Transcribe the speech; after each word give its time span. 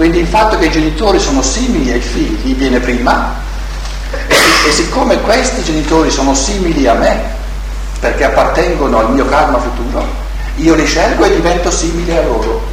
Quindi 0.00 0.20
il 0.20 0.28
fatto 0.28 0.56
che 0.56 0.64
i 0.64 0.70
genitori 0.70 1.20
sono 1.20 1.42
simili 1.42 1.92
ai 1.92 2.00
figli 2.00 2.54
viene 2.54 2.80
prima 2.80 3.34
e, 4.28 4.34
e 4.66 4.72
siccome 4.72 5.20
questi 5.20 5.62
genitori 5.62 6.10
sono 6.10 6.34
simili 6.34 6.86
a 6.86 6.94
me, 6.94 7.22
perché 8.00 8.24
appartengono 8.24 8.98
al 8.98 9.12
mio 9.12 9.26
karma 9.26 9.58
futuro, 9.58 10.08
io 10.56 10.74
li 10.74 10.86
scelgo 10.86 11.24
e 11.24 11.34
divento 11.34 11.70
simile 11.70 12.16
a 12.16 12.22
loro. 12.22 12.66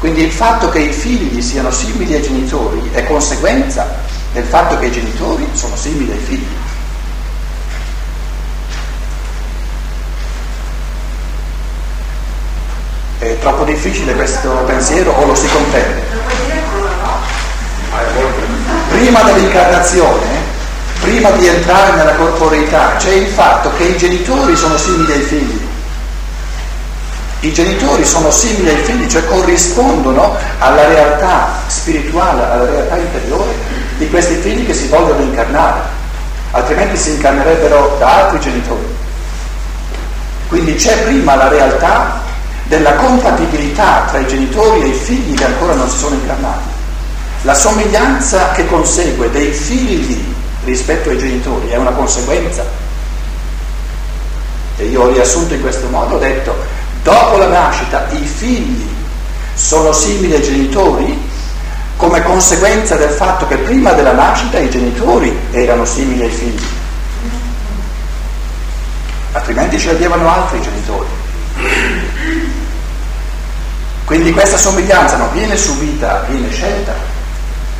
Quindi 0.00 0.22
il 0.22 0.32
fatto 0.32 0.68
che 0.68 0.80
i 0.80 0.92
figli 0.92 1.40
siano 1.40 1.70
simili 1.70 2.14
ai 2.14 2.22
genitori 2.22 2.90
è 2.92 3.04
conseguenza 3.04 3.86
del 4.32 4.46
fatto 4.46 4.76
che 4.80 4.86
i 4.86 4.90
genitori 4.90 5.46
sono 5.52 5.76
simili 5.76 6.10
ai 6.10 6.18
figli. 6.18 6.63
È 13.24 13.38
troppo 13.38 13.64
difficile 13.64 14.12
questo 14.12 14.50
pensiero 14.66 15.10
o 15.12 15.24
lo 15.24 15.34
si 15.34 15.48
comprende? 15.48 16.02
Prima 18.90 19.22
dell'incarnazione, 19.22 20.26
prima 21.00 21.30
di 21.30 21.46
entrare 21.46 21.96
nella 21.96 22.16
corporeità, 22.16 22.96
c'è 22.98 23.12
il 23.12 23.28
fatto 23.28 23.72
che 23.78 23.84
i 23.84 23.96
genitori 23.96 24.54
sono 24.54 24.76
simili 24.76 25.12
ai 25.12 25.22
figli. 25.22 25.66
I 27.40 27.52
genitori 27.54 28.04
sono 28.04 28.30
simili 28.30 28.68
ai 28.68 28.82
figli, 28.82 29.08
cioè 29.08 29.24
corrispondono 29.24 30.36
alla 30.58 30.86
realtà 30.86 31.62
spirituale, 31.66 32.42
alla 32.42 32.66
realtà 32.66 32.96
interiore 32.98 33.54
di 33.96 34.10
questi 34.10 34.34
figli 34.34 34.66
che 34.66 34.74
si 34.74 34.88
vogliono 34.88 35.22
incarnare, 35.22 35.80
altrimenti 36.50 36.98
si 36.98 37.12
incarnerebbero 37.12 37.96
da 37.98 38.24
altri 38.26 38.40
genitori. 38.40 38.84
Quindi 40.48 40.74
c'è 40.74 41.04
prima 41.04 41.36
la 41.36 41.48
realtà 41.48 42.23
della 42.74 42.94
compatibilità 42.94 44.04
tra 44.08 44.18
i 44.18 44.26
genitori 44.26 44.82
e 44.82 44.86
i 44.88 44.94
figli 44.94 45.36
che 45.36 45.44
ancora 45.44 45.74
non 45.74 45.88
si 45.88 45.98
sono 45.98 46.16
incarnati. 46.16 46.72
La 47.42 47.54
somiglianza 47.54 48.50
che 48.50 48.66
consegue 48.66 49.30
dei 49.30 49.52
figli 49.52 50.24
rispetto 50.64 51.10
ai 51.10 51.18
genitori 51.18 51.68
è 51.68 51.76
una 51.76 51.92
conseguenza. 51.92 52.64
E 54.76 54.86
io 54.86 55.02
ho 55.02 55.12
riassunto 55.12 55.54
in 55.54 55.60
questo 55.60 55.86
modo, 55.88 56.16
ho 56.16 56.18
detto, 56.18 56.52
dopo 57.04 57.36
la 57.36 57.46
nascita 57.46 58.08
i 58.10 58.24
figli 58.24 58.88
sono 59.54 59.92
simili 59.92 60.34
ai 60.34 60.42
genitori 60.42 61.30
come 61.96 62.22
conseguenza 62.24 62.96
del 62.96 63.10
fatto 63.10 63.46
che 63.46 63.56
prima 63.58 63.92
della 63.92 64.12
nascita 64.12 64.58
i 64.58 64.68
genitori 64.68 65.32
erano 65.52 65.84
simili 65.84 66.22
ai 66.22 66.30
figli. 66.30 66.66
Altrimenti 69.30 69.78
sceglievano 69.78 70.28
altri 70.28 70.60
genitori. 70.60 72.03
Quindi 74.04 74.32
questa 74.32 74.58
somiglianza 74.58 75.16
non 75.16 75.32
viene 75.32 75.56
subita, 75.56 76.26
viene 76.28 76.50
scelta 76.50 76.92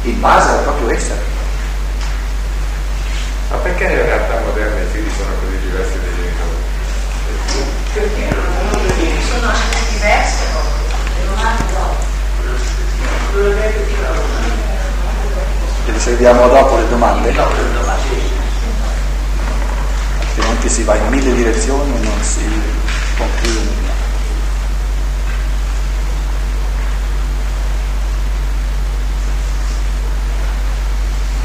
in 0.03 0.19
base 0.21 0.49
al 0.49 0.63
proprio 0.63 0.91
essere. 0.91 1.21
Ma 3.51 3.57
perché 3.59 3.87
nella 3.89 4.05
realtà 4.05 4.41
moderna 4.41 4.81
i 4.81 4.87
figli 4.91 5.11
sono 5.17 5.29
così 5.41 5.59
diversi 5.59 6.01
dai 6.01 6.15
genitori? 6.17 6.57
Perché 7.93 8.31
sono 9.29 9.49
anche 9.49 9.77
diverse 9.93 10.45
e 10.45 11.25
non 11.27 11.39
hanno 11.39 11.63
Le 15.85 15.93
riserviamo 15.93 16.49
dopo 16.49 16.77
le 16.79 16.89
domande? 16.89 17.35
Altrimenti 20.21 20.69
si 20.71 20.83
va 20.85 20.97
in 20.97 21.09
mille 21.09 21.35
direzioni 21.35 21.95
e 21.95 21.99
non 21.99 22.23
si 22.23 22.45
conclude 23.17 23.84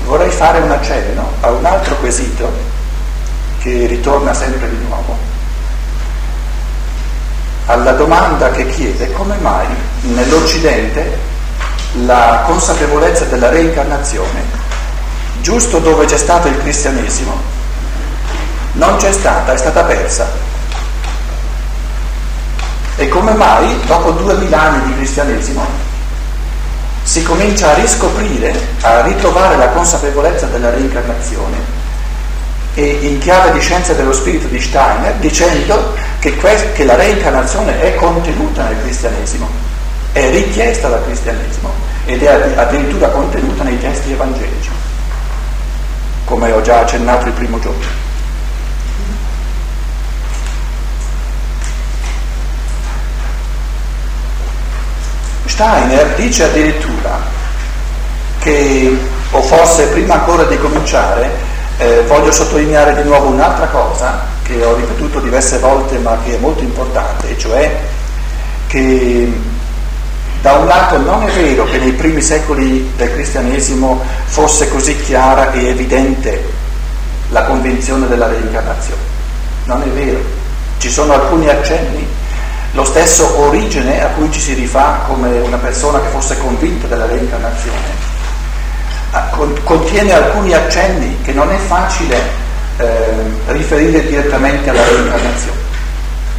vorrei 0.09 0.31
fare 0.31 0.57
un 0.57 0.71
accenno 0.71 1.33
a 1.41 1.51
un 1.51 1.63
altro 1.63 1.95
quesito 1.97 2.51
che 3.59 3.85
ritorna 3.85 4.33
sempre 4.33 4.67
di 4.67 4.83
nuovo, 4.87 5.15
alla 7.67 7.91
domanda 7.91 8.49
che 8.49 8.67
chiede 8.69 9.11
come 9.11 9.35
mai 9.39 9.67
nell'Occidente 10.01 11.15
la 12.05 12.41
consapevolezza 12.47 13.25
della 13.25 13.49
reincarnazione, 13.49 14.43
giusto 15.41 15.77
dove 15.77 16.05
c'è 16.05 16.17
stato 16.17 16.47
il 16.47 16.57
cristianesimo, 16.57 17.39
non 18.73 18.95
c'è 18.95 19.11
stata, 19.11 19.53
è 19.53 19.57
stata 19.57 19.83
persa. 19.83 20.27
E 22.95 23.07
come 23.09 23.33
mai 23.33 23.79
dopo 23.85 24.09
duemila 24.11 24.59
anni 24.59 24.87
di 24.87 24.95
cristianesimo 24.95 25.88
si 27.09 27.23
comincia 27.23 27.71
a 27.71 27.73
riscoprire, 27.73 28.53
a 28.81 29.01
ritrovare 29.01 29.57
la 29.57 29.69
consapevolezza 29.69 30.45
della 30.45 30.69
reincarnazione 30.69 31.57
e 32.75 32.99
in 33.01 33.17
chiave 33.17 33.51
di 33.51 33.59
scienza 33.59 33.93
dello 33.93 34.13
spirito 34.13 34.45
di 34.45 34.61
Steiner 34.61 35.15
dicendo 35.15 35.95
che, 36.19 36.35
que- 36.35 36.71
che 36.73 36.85
la 36.85 36.93
reincarnazione 36.93 37.81
è 37.81 37.95
contenuta 37.95 38.67
nel 38.67 38.79
cristianesimo, 38.83 39.49
è 40.11 40.29
richiesta 40.29 40.87
dal 40.87 41.03
cristianesimo 41.03 41.73
ed 42.05 42.21
è 42.21 42.27
addirittura 42.55 43.07
contenuta 43.07 43.63
nei 43.63 43.79
testi 43.79 44.11
evangelici, 44.11 44.69
come 46.25 46.51
ho 46.51 46.61
già 46.61 46.81
accennato 46.81 47.25
il 47.25 47.33
primo 47.33 47.59
giorno. 47.59 48.08
Steiner 55.59 56.15
dice 56.15 56.45
addirittura 56.45 57.19
che, 58.39 58.97
o 59.31 59.41
forse 59.41 59.87
prima 59.87 60.13
ancora 60.13 60.43
di 60.43 60.57
cominciare, 60.57 61.29
eh, 61.79 62.01
voglio 62.07 62.31
sottolineare 62.31 62.95
di 62.95 63.03
nuovo 63.03 63.27
un'altra 63.27 63.67
cosa 63.67 64.21
che 64.43 64.63
ho 64.63 64.75
ripetuto 64.75 65.19
diverse 65.19 65.59
volte 65.59 65.97
ma 65.97 66.17
che 66.23 66.35
è 66.35 66.37
molto 66.39 66.63
importante, 66.63 67.37
cioè 67.37 67.77
che 68.67 69.33
da 70.41 70.53
un 70.53 70.65
lato 70.65 70.97
non 70.97 71.23
è 71.23 71.31
vero 71.33 71.65
che 71.65 71.77
nei 71.77 71.91
primi 71.91 72.21
secoli 72.21 72.93
del 72.95 73.11
cristianesimo 73.11 74.01
fosse 74.27 74.69
così 74.69 74.95
chiara 75.01 75.51
e 75.51 75.67
evidente 75.67 76.41
la 77.31 77.43
convinzione 77.43 78.07
della 78.07 78.27
reincarnazione, 78.27 79.01
non 79.65 79.81
è 79.81 79.87
vero, 79.87 80.19
ci 80.77 80.89
sono 80.89 81.11
alcuni 81.11 81.49
accenni 81.49 82.08
lo 82.71 82.83
stesso 82.83 83.39
origine 83.39 84.03
a 84.03 84.07
cui 84.09 84.31
ci 84.31 84.39
si 84.39 84.53
rifà 84.53 85.03
come 85.07 85.39
una 85.39 85.57
persona 85.57 85.99
che 85.99 86.07
fosse 86.09 86.37
convinta 86.37 86.87
della 86.87 87.05
reincarnazione 87.05 88.09
contiene 89.63 90.13
alcuni 90.13 90.53
accenni 90.53 91.21
che 91.21 91.33
non 91.33 91.51
è 91.51 91.57
facile 91.57 92.21
eh, 92.77 93.09
riferire 93.47 94.05
direttamente 94.05 94.69
alla 94.69 94.83
reincarnazione. 94.83 95.57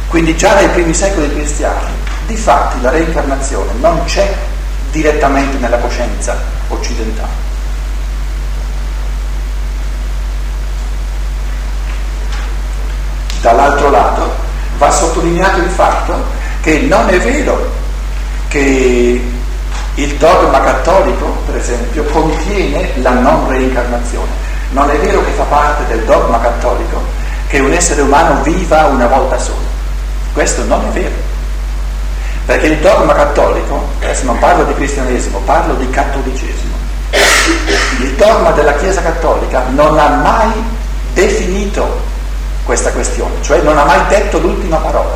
Quindi 0.07 0.35
già 0.35 0.55
nei 0.55 0.69
primi 0.69 0.93
secoli 0.93 1.31
cristiani, 1.33 1.91
di 2.27 2.35
fatti 2.35 2.81
la 2.81 2.89
reincarnazione 2.89 3.71
non 3.79 4.03
c'è 4.05 4.33
direttamente 4.91 5.57
nella 5.57 5.77
coscienza 5.77 6.37
occidentale. 6.67 7.49
Dall'altro 13.41 13.89
lato, 13.89 14.00
va 14.81 14.89
sottolineato 14.89 15.59
il 15.59 15.69
fatto 15.69 16.15
che 16.61 16.79
non 16.79 17.07
è 17.07 17.19
vero 17.19 17.69
che 18.47 19.21
il 19.93 20.15
dogma 20.15 20.59
cattolico, 20.61 21.37
per 21.45 21.57
esempio, 21.57 22.03
contiene 22.05 22.89
la 22.95 23.11
non 23.11 23.47
reincarnazione. 23.47 24.49
Non 24.71 24.89
è 24.89 24.97
vero 24.97 25.23
che 25.23 25.31
fa 25.31 25.43
parte 25.43 25.85
del 25.85 26.03
dogma 26.05 26.39
cattolico 26.39 26.99
che 27.47 27.59
un 27.59 27.71
essere 27.71 28.01
umano 28.01 28.41
viva 28.41 28.87
una 28.87 29.05
volta 29.05 29.37
sola. 29.37 29.69
Questo 30.33 30.63
non 30.63 30.83
è 30.87 30.89
vero. 30.89 31.29
Perché 32.47 32.65
il 32.65 32.79
dogma 32.79 33.13
cattolico, 33.13 33.87
adesso 33.99 34.25
non 34.25 34.39
parlo 34.39 34.63
di 34.63 34.73
cristianesimo, 34.73 35.37
parlo 35.45 35.75
di 35.75 35.87
cattolicesimo. 35.91 36.75
Il 37.99 38.13
dogma 38.13 38.49
della 38.51 38.73
Chiesa 38.73 39.03
cattolica 39.03 39.65
non 39.69 39.99
ha 39.99 40.07
mai 40.07 40.51
definito 41.13 42.09
questa 42.71 42.93
questione, 42.93 43.33
cioè 43.41 43.59
non 43.63 43.77
ha 43.77 43.83
mai 43.83 43.99
detto 44.07 44.39
l'ultima 44.39 44.77
parola. 44.77 45.13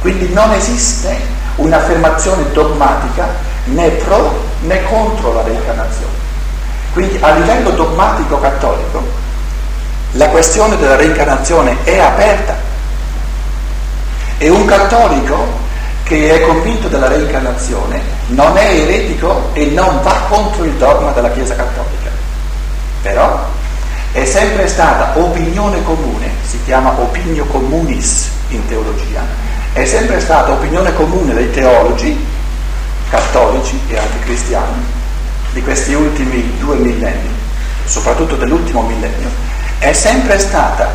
Quindi 0.00 0.30
non 0.34 0.52
esiste 0.52 1.16
un'affermazione 1.56 2.52
dogmatica 2.52 3.26
né 3.64 3.88
pro 3.88 4.38
né 4.60 4.82
contro 4.84 5.32
la 5.32 5.40
reincarnazione. 5.40 6.12
Quindi 6.92 7.16
a 7.22 7.30
livello 7.30 7.70
dogmatico 7.70 8.38
cattolico 8.38 9.02
la 10.10 10.28
questione 10.28 10.76
della 10.76 10.96
reincarnazione 10.96 11.78
è 11.84 11.98
aperta 12.00 12.54
e 14.36 14.50
un 14.50 14.66
cattolico 14.66 15.62
che 16.02 16.34
è 16.34 16.46
convinto 16.46 16.88
della 16.88 17.08
reincarnazione 17.08 17.98
non 18.26 18.58
è 18.58 18.74
eretico 18.74 19.48
e 19.54 19.64
non 19.70 20.02
va 20.02 20.26
contro 20.28 20.64
il 20.64 20.72
dogma 20.72 21.12
della 21.12 21.30
Chiesa 21.30 21.56
cattolica. 21.56 22.10
Però 23.00 23.52
è 24.14 24.24
sempre 24.24 24.68
stata 24.68 25.18
opinione 25.18 25.82
comune, 25.82 26.30
si 26.46 26.60
chiama 26.64 26.96
opinio 27.00 27.44
communis 27.46 28.28
in 28.50 28.64
teologia, 28.68 29.26
è 29.72 29.84
sempre 29.84 30.20
stata 30.20 30.52
opinione 30.52 30.94
comune 30.94 31.34
dei 31.34 31.50
teologi 31.50 32.16
cattolici 33.10 33.76
e 33.88 33.98
anche 33.98 34.20
cristiani 34.20 34.84
di 35.52 35.60
questi 35.62 35.94
ultimi 35.94 36.48
due 36.60 36.76
millenni, 36.76 37.28
soprattutto 37.86 38.36
dell'ultimo 38.36 38.82
millennio, 38.82 39.28
è 39.78 39.92
sempre 39.92 40.38
stata, 40.38 40.92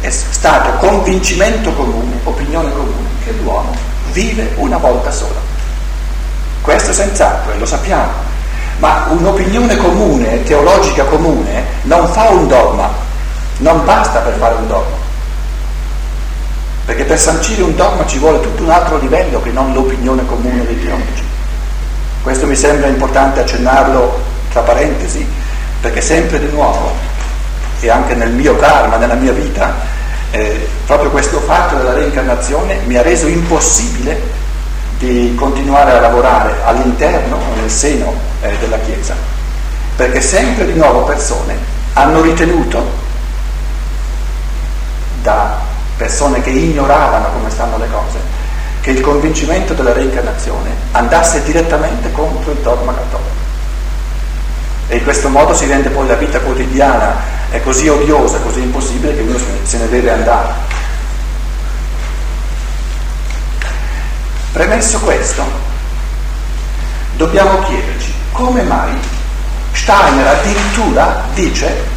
è 0.00 0.10
stato 0.10 0.72
convincimento 0.84 1.72
comune, 1.74 2.18
opinione 2.24 2.72
comune, 2.72 3.08
che 3.24 3.30
l'uomo 3.40 3.72
vive 4.10 4.50
una 4.56 4.78
volta 4.78 5.12
sola. 5.12 5.38
Questo 6.60 6.92
senz'altro, 6.92 7.52
e 7.52 7.58
lo 7.58 7.66
sappiamo, 7.66 8.10
ma 8.82 9.06
un'opinione 9.10 9.76
comune, 9.76 10.42
teologica 10.42 11.04
comune, 11.04 11.64
non 11.82 12.08
fa 12.08 12.30
un 12.30 12.48
dogma, 12.48 12.90
non 13.58 13.84
basta 13.84 14.18
per 14.18 14.34
fare 14.34 14.56
un 14.56 14.66
dogma. 14.66 14.96
Perché 16.86 17.04
per 17.04 17.16
sancire 17.16 17.62
un 17.62 17.76
dogma 17.76 18.04
ci 18.06 18.18
vuole 18.18 18.40
tutto 18.40 18.64
un 18.64 18.70
altro 18.70 18.98
livello 18.98 19.40
che 19.40 19.50
non 19.50 19.72
l'opinione 19.72 20.26
comune 20.26 20.66
dei 20.66 20.82
teologi. 20.82 21.22
Questo 22.24 22.44
mi 22.48 22.56
sembra 22.56 22.88
importante 22.88 23.38
accennarlo 23.38 24.20
tra 24.50 24.62
parentesi, 24.62 25.24
perché 25.80 26.00
sempre 26.00 26.40
di 26.40 26.50
nuovo, 26.50 26.90
e 27.78 27.88
anche 27.88 28.16
nel 28.16 28.30
mio 28.30 28.56
karma, 28.56 28.96
nella 28.96 29.14
mia 29.14 29.32
vita, 29.32 29.76
eh, 30.32 30.68
proprio 30.86 31.10
questo 31.10 31.38
fatto 31.38 31.76
della 31.76 31.92
reincarnazione 31.92 32.80
mi 32.86 32.96
ha 32.96 33.02
reso 33.02 33.28
impossibile 33.28 34.41
di 35.02 35.34
continuare 35.34 35.96
a 35.96 36.00
lavorare 36.00 36.54
all'interno 36.62 37.34
o 37.34 37.54
nel 37.56 37.68
seno 37.68 38.14
eh, 38.40 38.56
della 38.60 38.78
Chiesa, 38.78 39.14
perché 39.96 40.20
sempre 40.20 40.64
di 40.64 40.78
nuovo 40.78 41.02
persone 41.02 41.56
hanno 41.94 42.20
ritenuto, 42.20 43.00
da 45.22 45.58
persone 45.96 46.40
che 46.40 46.50
ignoravano 46.50 47.30
come 47.32 47.50
stanno 47.50 47.78
le 47.78 47.88
cose, 47.90 48.18
che 48.80 48.92
il 48.92 49.00
convincimento 49.00 49.74
della 49.74 49.92
reincarnazione 49.92 50.70
andasse 50.92 51.42
direttamente 51.42 52.12
contro 52.12 52.52
il 52.52 52.58
dogma 52.58 52.94
cattolico. 52.94 53.40
E 54.86 54.96
in 54.96 55.02
questo 55.02 55.28
modo 55.28 55.52
si 55.52 55.66
rende 55.66 55.88
poi 55.88 56.06
la 56.06 56.14
vita 56.14 56.38
quotidiana 56.38 57.40
così 57.64 57.88
odiosa, 57.88 58.38
così 58.38 58.60
impossibile 58.60 59.16
che 59.16 59.22
uno 59.22 59.38
se 59.62 59.78
ne 59.78 59.88
deve 59.88 60.12
andare. 60.12 60.71
Premesso 64.52 64.98
questo, 65.00 65.44
dobbiamo 67.16 67.60
chiederci 67.60 68.12
come 68.32 68.62
mai 68.62 68.92
Steiner 69.72 70.26
addirittura 70.26 71.24
dice 71.34 71.90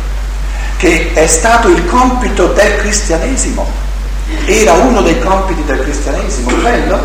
che 0.77 1.11
è 1.13 1.27
stato 1.27 1.67
il 1.67 1.85
compito 1.85 2.47
del 2.47 2.77
cristianesimo 2.77 3.83
era 4.45 4.73
uno 4.73 5.01
dei 5.01 5.19
compiti 5.19 5.63
del 5.65 5.81
cristianesimo, 5.81 6.49
quello 6.61 6.99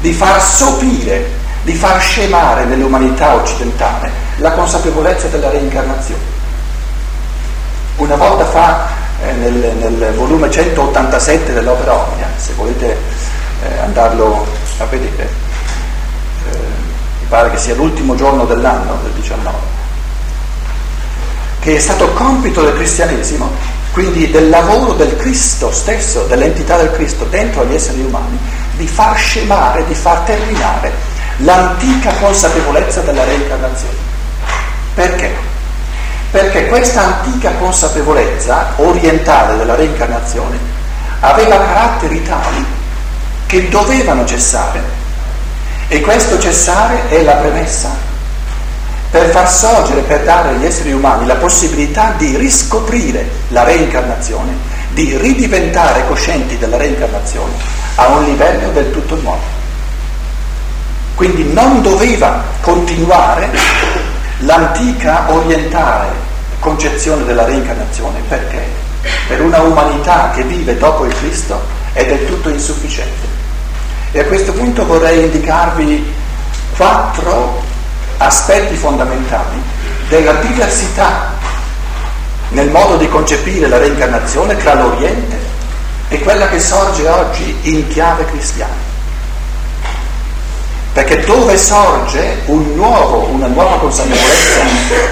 di 0.00 0.12
far 0.12 0.42
sopire, 0.42 1.30
di 1.62 1.74
far 1.74 2.00
scemare 2.00 2.64
nell'umanità 2.64 3.34
occidentale 3.34 4.10
la 4.36 4.52
consapevolezza 4.52 5.28
della 5.28 5.50
reincarnazione. 5.50 6.34
Una 7.96 8.16
volta 8.16 8.44
fa, 8.46 8.88
eh, 9.24 9.32
nel, 9.32 9.74
nel, 9.78 10.12
volume 10.14 10.50
187 10.50 11.52
dell'opera 11.52 11.94
Omnia, 11.94 12.28
se 12.36 12.52
volete 12.54 12.96
eh, 13.62 13.78
andarlo 13.78 14.46
a 14.78 14.84
vedere, 14.84 15.22
eh, 15.22 16.56
mi 17.20 17.26
pare 17.28 17.50
che 17.50 17.58
sia 17.58 17.74
l'ultimo 17.74 18.14
giorno 18.14 18.44
dell'anno, 18.44 18.98
del 19.02 19.12
19, 19.12 19.56
che 21.60 21.76
è 21.76 21.78
stato 21.78 22.12
compito 22.12 22.62
del 22.62 22.74
cristianesimo 22.74 23.74
quindi 23.96 24.30
del 24.30 24.50
lavoro 24.50 24.92
del 24.92 25.16
Cristo 25.16 25.72
stesso, 25.72 26.24
dell'entità 26.24 26.76
del 26.76 26.90
Cristo 26.90 27.24
dentro 27.24 27.62
agli 27.62 27.72
esseri 27.72 28.02
umani, 28.02 28.38
di 28.76 28.86
far 28.86 29.16
scemare, 29.16 29.86
di 29.86 29.94
far 29.94 30.18
terminare 30.18 30.92
l'antica 31.38 32.12
consapevolezza 32.20 33.00
della 33.00 33.24
reincarnazione. 33.24 33.94
Perché? 34.92 35.34
Perché 36.30 36.66
questa 36.66 37.04
antica 37.04 37.52
consapevolezza 37.52 38.74
orientale 38.76 39.56
della 39.56 39.76
reincarnazione 39.76 40.58
aveva 41.20 41.56
caratteri 41.56 42.22
tali 42.22 42.66
che 43.46 43.68
dovevano 43.68 44.24
cessare 44.24 44.82
e 45.88 46.00
questo 46.00 46.38
cessare 46.38 47.08
è 47.08 47.22
la 47.22 47.34
premessa 47.34 48.06
per 49.10 49.30
far 49.30 49.48
sorgere, 49.48 50.00
per 50.02 50.24
dare 50.24 50.50
agli 50.50 50.64
esseri 50.64 50.92
umani 50.92 51.26
la 51.26 51.36
possibilità 51.36 52.14
di 52.16 52.36
riscoprire 52.36 53.28
la 53.48 53.62
reincarnazione, 53.62 54.52
di 54.90 55.16
ridiventare 55.16 56.06
coscienti 56.06 56.58
della 56.58 56.76
reincarnazione 56.76 57.52
a 57.94 58.08
un 58.08 58.24
livello 58.24 58.70
del 58.72 58.90
tutto 58.90 59.14
nuovo. 59.16 59.54
Quindi 61.14 61.50
non 61.52 61.80
doveva 61.82 62.42
continuare 62.60 63.48
l'antica 64.40 65.30
orientale 65.30 66.08
concezione 66.58 67.24
della 67.24 67.44
reincarnazione, 67.44 68.20
perché? 68.28 68.68
Per 69.28 69.40
una 69.40 69.60
umanità 69.60 70.32
che 70.34 70.42
vive 70.42 70.76
dopo 70.76 71.04
il 71.04 71.14
Cristo 71.14 71.62
è 71.92 72.04
del 72.04 72.26
tutto 72.26 72.48
insufficiente. 72.48 73.35
E 74.12 74.20
a 74.20 74.24
questo 74.24 74.52
punto 74.52 74.86
vorrei 74.86 75.24
indicarvi 75.24 76.12
quattro 76.76 77.62
aspetti 78.18 78.74
fondamentali 78.76 79.60
della 80.08 80.32
diversità 80.34 81.34
nel 82.50 82.70
modo 82.70 82.96
di 82.96 83.08
concepire 83.08 83.68
la 83.68 83.78
reincarnazione 83.78 84.56
tra 84.56 84.74
l'Oriente 84.74 85.36
e 86.08 86.20
quella 86.20 86.48
che 86.48 86.60
sorge 86.60 87.08
oggi 87.08 87.56
in 87.62 87.88
chiave 87.88 88.24
cristiana. 88.26 88.84
Perché 90.92 91.20
dove 91.24 91.58
sorge 91.58 92.42
un 92.46 92.74
nuovo, 92.74 93.26
una 93.26 93.48
nuova 93.48 93.78
consapevolezza 93.78 94.62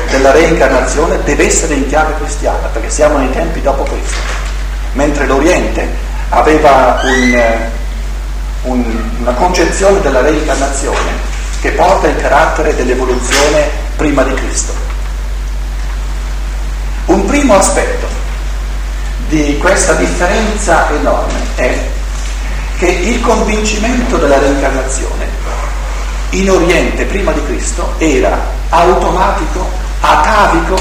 della 0.08 0.31
reincarnazione 0.31 1.23
deve 1.25 1.46
essere 1.46 1.75
in 1.75 1.87
chiave 1.88 2.14
cristiana, 2.19 2.69
perché 2.69 2.88
siamo 2.88 3.19
nei 3.19 3.31
tempi 3.32 3.61
dopo 3.61 3.82
Cristo. 3.82 4.17
Mentre 4.93 5.26
l'Oriente 5.26 5.87
aveva 6.31 7.00
un, 7.02 7.43
un, 8.65 8.85
una 9.21 9.33
concezione 9.33 10.01
della 10.01 10.21
reincarnazione 10.21 11.33
che 11.61 11.71
porta 11.71 12.09
il 12.09 12.17
carattere 12.17 12.75
dell'evoluzione 12.75 13.71
prima 13.97 14.23
di 14.23 14.35
Cristo. 14.35 14.73
Un 17.07 17.25
primo 17.27 17.57
aspetto 17.57 18.07
di 19.29 19.59
questa 19.59 19.95
differenza 19.95 20.91
enorme 20.91 21.39
è 21.56 21.79
che 22.79 22.87
il 22.87 23.21
convincimento 23.21 24.17
della 24.17 24.39
reincarnazione 24.39 25.27
in 26.31 26.51
Oriente 26.51 27.05
prima 27.05 27.33
di 27.33 27.44
Cristo 27.44 27.94
era 27.99 28.39
automatico, 28.71 29.69
atavico, 30.01 30.77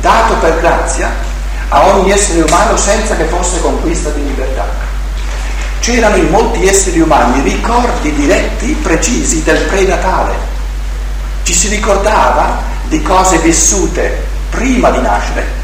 dato 0.00 0.34
per 0.34 0.60
grazia 0.60 1.28
a 1.68 1.86
ogni 1.86 2.10
essere 2.10 2.42
umano 2.42 2.76
senza 2.76 3.14
che 3.14 3.24
fosse 3.24 3.60
conquista 3.60 4.10
di 4.10 4.24
libertà 4.24 4.89
c'erano 5.80 6.16
in 6.16 6.28
molti 6.28 6.66
esseri 6.66 7.00
umani 7.00 7.40
ricordi 7.42 8.14
diretti, 8.14 8.72
precisi 8.80 9.42
del 9.42 9.58
prenatale. 9.64 10.34
Ci 11.42 11.54
si 11.54 11.68
ricordava 11.68 12.62
di 12.84 13.02
cose 13.02 13.38
vissute 13.38 14.26
prima 14.50 14.90
di 14.90 15.00
nascere 15.00 15.58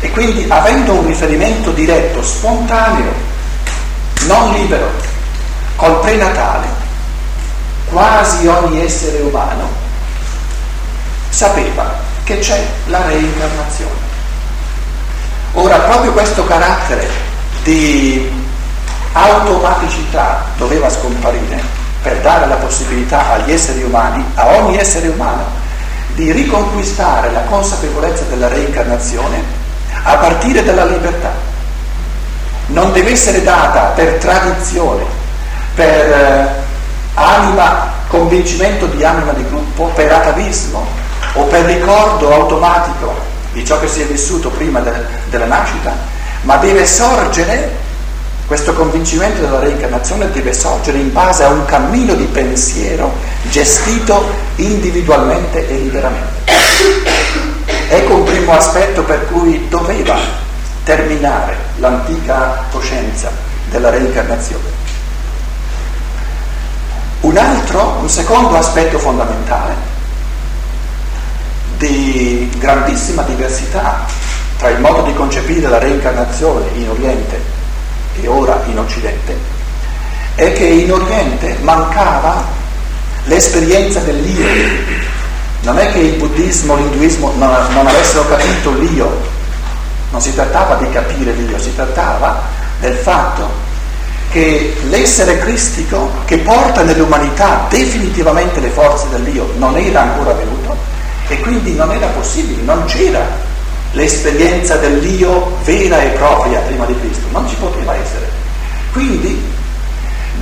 e 0.00 0.10
quindi 0.10 0.46
avendo 0.48 0.92
un 0.92 1.06
riferimento 1.06 1.70
diretto, 1.72 2.22
spontaneo, 2.22 3.12
non 4.26 4.52
libero, 4.52 4.90
col 5.76 6.00
prenatale, 6.00 6.66
quasi 7.90 8.46
ogni 8.46 8.82
essere 8.82 9.20
umano 9.20 9.68
sapeva 11.30 11.98
che 12.24 12.38
c'è 12.38 12.66
la 12.86 13.06
reincarnazione. 13.06 14.08
Ora, 15.52 15.78
proprio 15.78 16.12
questo 16.12 16.44
carattere 16.44 17.08
di 17.62 18.39
automaticità 19.12 20.44
doveva 20.56 20.88
scomparire 20.88 21.60
per 22.02 22.20
dare 22.20 22.46
la 22.46 22.56
possibilità 22.56 23.32
agli 23.32 23.52
esseri 23.52 23.82
umani, 23.82 24.24
a 24.34 24.46
ogni 24.56 24.78
essere 24.78 25.08
umano, 25.08 25.44
di 26.14 26.32
riconquistare 26.32 27.30
la 27.30 27.42
consapevolezza 27.42 28.24
della 28.24 28.48
reincarnazione 28.48 29.42
a 30.02 30.16
partire 30.16 30.64
dalla 30.64 30.84
libertà. 30.84 31.32
Non 32.66 32.92
deve 32.92 33.10
essere 33.10 33.42
data 33.42 33.92
per 33.94 34.14
tradizione, 34.14 35.04
per 35.74 36.12
eh, 36.12 36.48
anima, 37.14 37.92
convincimento 38.06 38.86
di 38.86 39.04
anima 39.04 39.32
di 39.32 39.44
gruppo, 39.44 39.90
per 39.94 40.12
atavismo 40.12 40.86
o 41.34 41.44
per 41.44 41.64
ricordo 41.64 42.32
automatico 42.32 43.14
di 43.52 43.64
ciò 43.64 43.78
che 43.78 43.88
si 43.88 44.02
è 44.02 44.06
vissuto 44.06 44.50
prima 44.50 44.80
de- 44.80 45.04
della 45.28 45.46
nascita, 45.46 45.92
ma 46.42 46.56
deve 46.56 46.86
sorgere 46.86 47.76
questo 48.50 48.74
convincimento 48.74 49.42
della 49.42 49.60
reincarnazione 49.60 50.28
deve 50.32 50.52
sorgere 50.52 50.98
in 50.98 51.12
base 51.12 51.44
a 51.44 51.50
un 51.50 51.64
cammino 51.66 52.14
di 52.14 52.24
pensiero 52.24 53.14
gestito 53.48 54.28
individualmente 54.56 55.68
e 55.68 55.76
liberamente. 55.76 56.50
Ecco 57.90 58.16
un 58.16 58.24
primo 58.24 58.52
aspetto 58.52 59.04
per 59.04 59.28
cui 59.28 59.68
doveva 59.68 60.16
terminare 60.82 61.58
l'antica 61.76 62.64
coscienza 62.72 63.30
della 63.68 63.90
reincarnazione. 63.90 64.64
Un 67.20 67.36
altro, 67.36 67.98
un 68.00 68.08
secondo 68.08 68.56
aspetto 68.56 68.98
fondamentale 68.98 69.74
di 71.78 72.50
grandissima 72.58 73.22
diversità 73.22 74.06
tra 74.58 74.70
il 74.70 74.80
modo 74.80 75.02
di 75.02 75.14
concepire 75.14 75.68
la 75.68 75.78
reincarnazione 75.78 76.66
in 76.74 76.88
Oriente 76.88 77.58
e 78.20 78.26
ora 78.28 78.62
in 78.66 78.78
Occidente 78.78 79.36
è 80.34 80.52
che 80.52 80.64
in 80.64 80.92
Oriente 80.92 81.58
mancava 81.60 82.44
l'esperienza 83.24 84.00
dell'io. 84.00 84.46
Non 85.62 85.78
è 85.78 85.92
che 85.92 85.98
il 85.98 86.14
buddismo, 86.14 86.76
l'induismo 86.76 87.32
non, 87.36 87.50
non 87.72 87.86
avessero 87.86 88.26
capito 88.26 88.72
l'io, 88.72 89.20
non 90.10 90.20
si 90.20 90.34
trattava 90.34 90.76
di 90.76 90.88
capire 90.90 91.32
l'io, 91.32 91.58
si 91.58 91.74
trattava 91.74 92.42
del 92.80 92.96
fatto 92.96 93.68
che 94.30 94.76
l'essere 94.88 95.38
cristico 95.38 96.10
che 96.24 96.38
porta 96.38 96.82
nell'umanità 96.82 97.66
definitivamente 97.68 98.60
le 98.60 98.68
forze 98.68 99.08
dell'io 99.10 99.52
non 99.56 99.76
era 99.76 100.02
ancora 100.02 100.32
venuto 100.32 100.76
e 101.26 101.38
quindi 101.40 101.74
non 101.74 101.92
era 101.92 102.06
possibile, 102.06 102.62
non 102.62 102.84
c'era 102.84 103.48
l'esperienza 103.92 104.76
dell'io 104.76 105.56
vera 105.64 106.00
e 106.02 106.08
propria 106.10 106.60
prima 106.60 106.84
di 106.86 106.98
Cristo, 106.98 107.26
non 107.32 107.48
ci 107.48 107.56
poteva 107.56 107.94
essere. 107.94 108.28
Quindi 108.92 109.58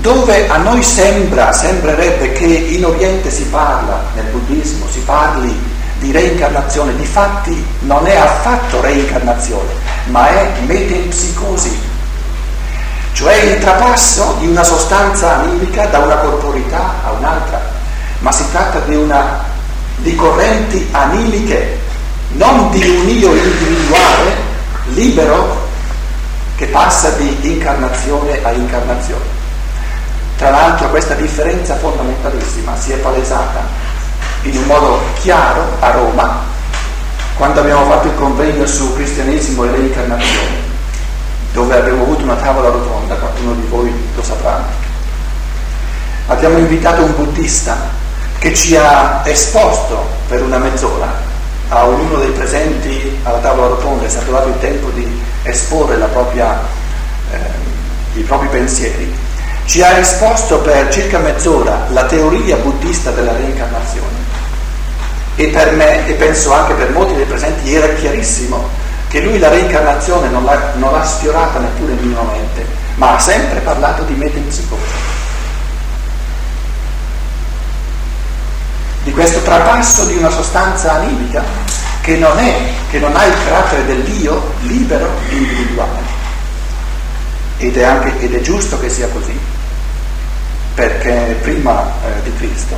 dove 0.00 0.49
a 0.49 0.59
noi 0.59 0.83
sembra, 0.83 1.52
sembrerebbe 1.52 2.33
che 2.33 2.45
in 2.45 2.85
Oriente 2.85 3.31
si 3.31 3.45
parla, 3.45 4.05
nel 4.14 4.26
buddismo 4.26 4.87
si 4.88 5.00
parli 5.00 5.76
di 5.99 6.12
reincarnazione, 6.12 6.95
di 6.97 7.05
fatti 7.05 7.64
non 7.81 8.07
è 8.07 8.14
affatto 8.14 8.81
reincarnazione, 8.81 9.73
ma 10.07 10.28
è 10.28 10.52
metempsicosi, 10.67 11.76
cioè 13.12 13.35
il 13.35 13.59
trapasso 13.59 14.37
di 14.38 14.47
una 14.47 14.62
sostanza 14.62 15.40
animica 15.40 15.87
da 15.87 15.99
una 15.99 16.17
corporità 16.17 16.95
a 17.05 17.11
un'altra, 17.12 17.61
ma 18.21 18.31
si 18.31 18.45
tratta 18.52 18.78
di, 18.81 18.95
una, 18.95 19.43
di 19.97 20.14
correnti 20.14 20.87
animiche, 20.93 21.81
non 22.33 22.71
di 22.71 22.87
un 22.87 23.09
io 23.09 23.35
individuale 23.35 24.37
libero 24.95 25.67
che 26.57 26.67
passa 26.67 27.11
di 27.11 27.39
incarnazione 27.43 28.41
a 28.43 28.53
incarnazione. 28.53 29.37
Tra 30.37 30.51
l'altro 30.51 30.89
questa 30.91 31.15
differenza 31.15 31.77
fondamentalissima 31.77 32.77
si 32.77 32.93
è 32.93 32.97
palesata 32.97 33.67
in 34.43 34.57
un 34.57 34.65
modo 34.65 35.01
chiaro 35.21 35.77
a 35.81 35.91
Roma 35.91 36.43
quando 37.37 37.61
abbiamo 37.61 37.87
fatto 37.87 38.09
il 38.09 38.15
convegno 38.15 38.67
su 38.67 38.95
cristianesimo 38.95 39.65
e 39.65 39.71
reincarnazione 39.71 40.67
dove 41.53 41.77
abbiamo 41.77 42.03
avuto 42.03 42.25
una 42.25 42.35
tavola 42.35 42.69
rotonda, 42.69 43.15
qualcuno 43.15 43.55
di 43.55 43.67
voi 43.69 44.11
lo 44.15 44.23
saprà. 44.23 44.63
Abbiamo 46.27 46.59
invitato 46.59 47.03
un 47.03 47.15
buddista 47.17 47.77
che 48.39 48.55
ci 48.55 48.77
ha 48.77 49.23
esposto 49.25 50.07
per 50.29 50.43
una 50.43 50.59
mezz'ora 50.59 51.28
a 51.69 51.87
ognuno 51.87 52.17
dei 52.17 52.31
presenti 52.31 53.19
alla 53.23 53.39
tavola 53.39 53.69
rotonda, 53.69 54.05
è 54.05 54.09
stato 54.09 54.31
dato 54.31 54.49
il 54.49 54.59
tempo 54.59 54.89
di 54.91 55.07
esporre 55.43 55.97
propria, 56.07 56.61
eh, 57.33 58.19
i 58.19 58.23
propri 58.23 58.49
pensieri, 58.49 59.15
ci 59.67 59.83
ha 59.83 59.99
esposto 59.99 60.61
per 60.61 60.89
circa 60.91 61.19
mezz'ora 61.19 61.87
la 61.91 62.05
teoria 62.05 62.57
buddista 62.57 63.11
della 63.11 63.33
reincarnazione 63.33 64.17
e 65.35 65.49
per 65.49 65.73
me, 65.73 66.07
e 66.07 66.15
penso 66.15 66.53
anche 66.53 66.75
per 66.75 66.91
molti 66.91 67.15
dei 67.15 67.25
presenti, 67.25 67.75
era 67.75 67.87
chiarissimo 67.95 68.69
che 69.09 69.21
lui 69.21 69.39
la 69.39 69.49
reincarnazione 69.49 70.29
non 70.29 70.45
l'ha, 70.45 70.73
non 70.77 70.91
l'ha 70.91 71.05
sfiorata 71.05 71.59
neppure 71.61 71.93
minimamente, 71.93 72.67
ma 72.97 73.15
ha 73.15 73.19
sempre 73.21 73.61
parlato 73.61 74.03
di 74.03 74.15
metempsicosi. 74.15 75.08
Di 79.09 79.15
questo 79.15 79.41
trapasso 79.41 80.05
di 80.05 80.19
una 80.19 80.29
sostanza 80.29 80.97
animica 80.97 81.43
che 82.03 82.19
non 82.19 82.38
è, 82.38 82.61
che 82.91 82.99
non 82.99 83.17
ha 83.17 83.25
il 83.25 83.33
carattere 83.43 83.87
dell'io 83.87 84.53
libero, 84.61 85.09
individuale. 85.31 86.00
Ed 87.57 87.79
è, 87.79 87.85
anche, 87.85 88.21
ed 88.21 88.35
è 88.35 88.43
giusto 88.43 88.79
che 88.79 88.91
sia 88.91 89.09
così, 89.09 89.33
perché 90.75 91.38
prima 91.41 91.91
eh, 92.05 92.23
di 92.23 92.35
Cristo, 92.37 92.77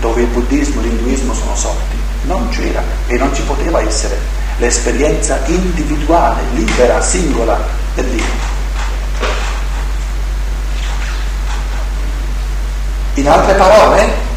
dove 0.00 0.20
il 0.20 0.26
buddismo 0.26 0.82
e 0.82 0.84
l'induismo 0.84 1.32
sono 1.32 1.56
sorti, 1.56 1.96
non 2.24 2.50
c'era 2.50 2.82
e 3.06 3.16
non 3.16 3.34
ci 3.34 3.40
poteva 3.40 3.80
essere 3.80 4.18
l'esperienza 4.58 5.40
individuale, 5.46 6.42
libera, 6.52 7.00
singola 7.00 7.58
del 7.94 8.04
Dio. 8.04 8.24
In 13.14 13.28
altre 13.30 13.54
parole, 13.54 14.28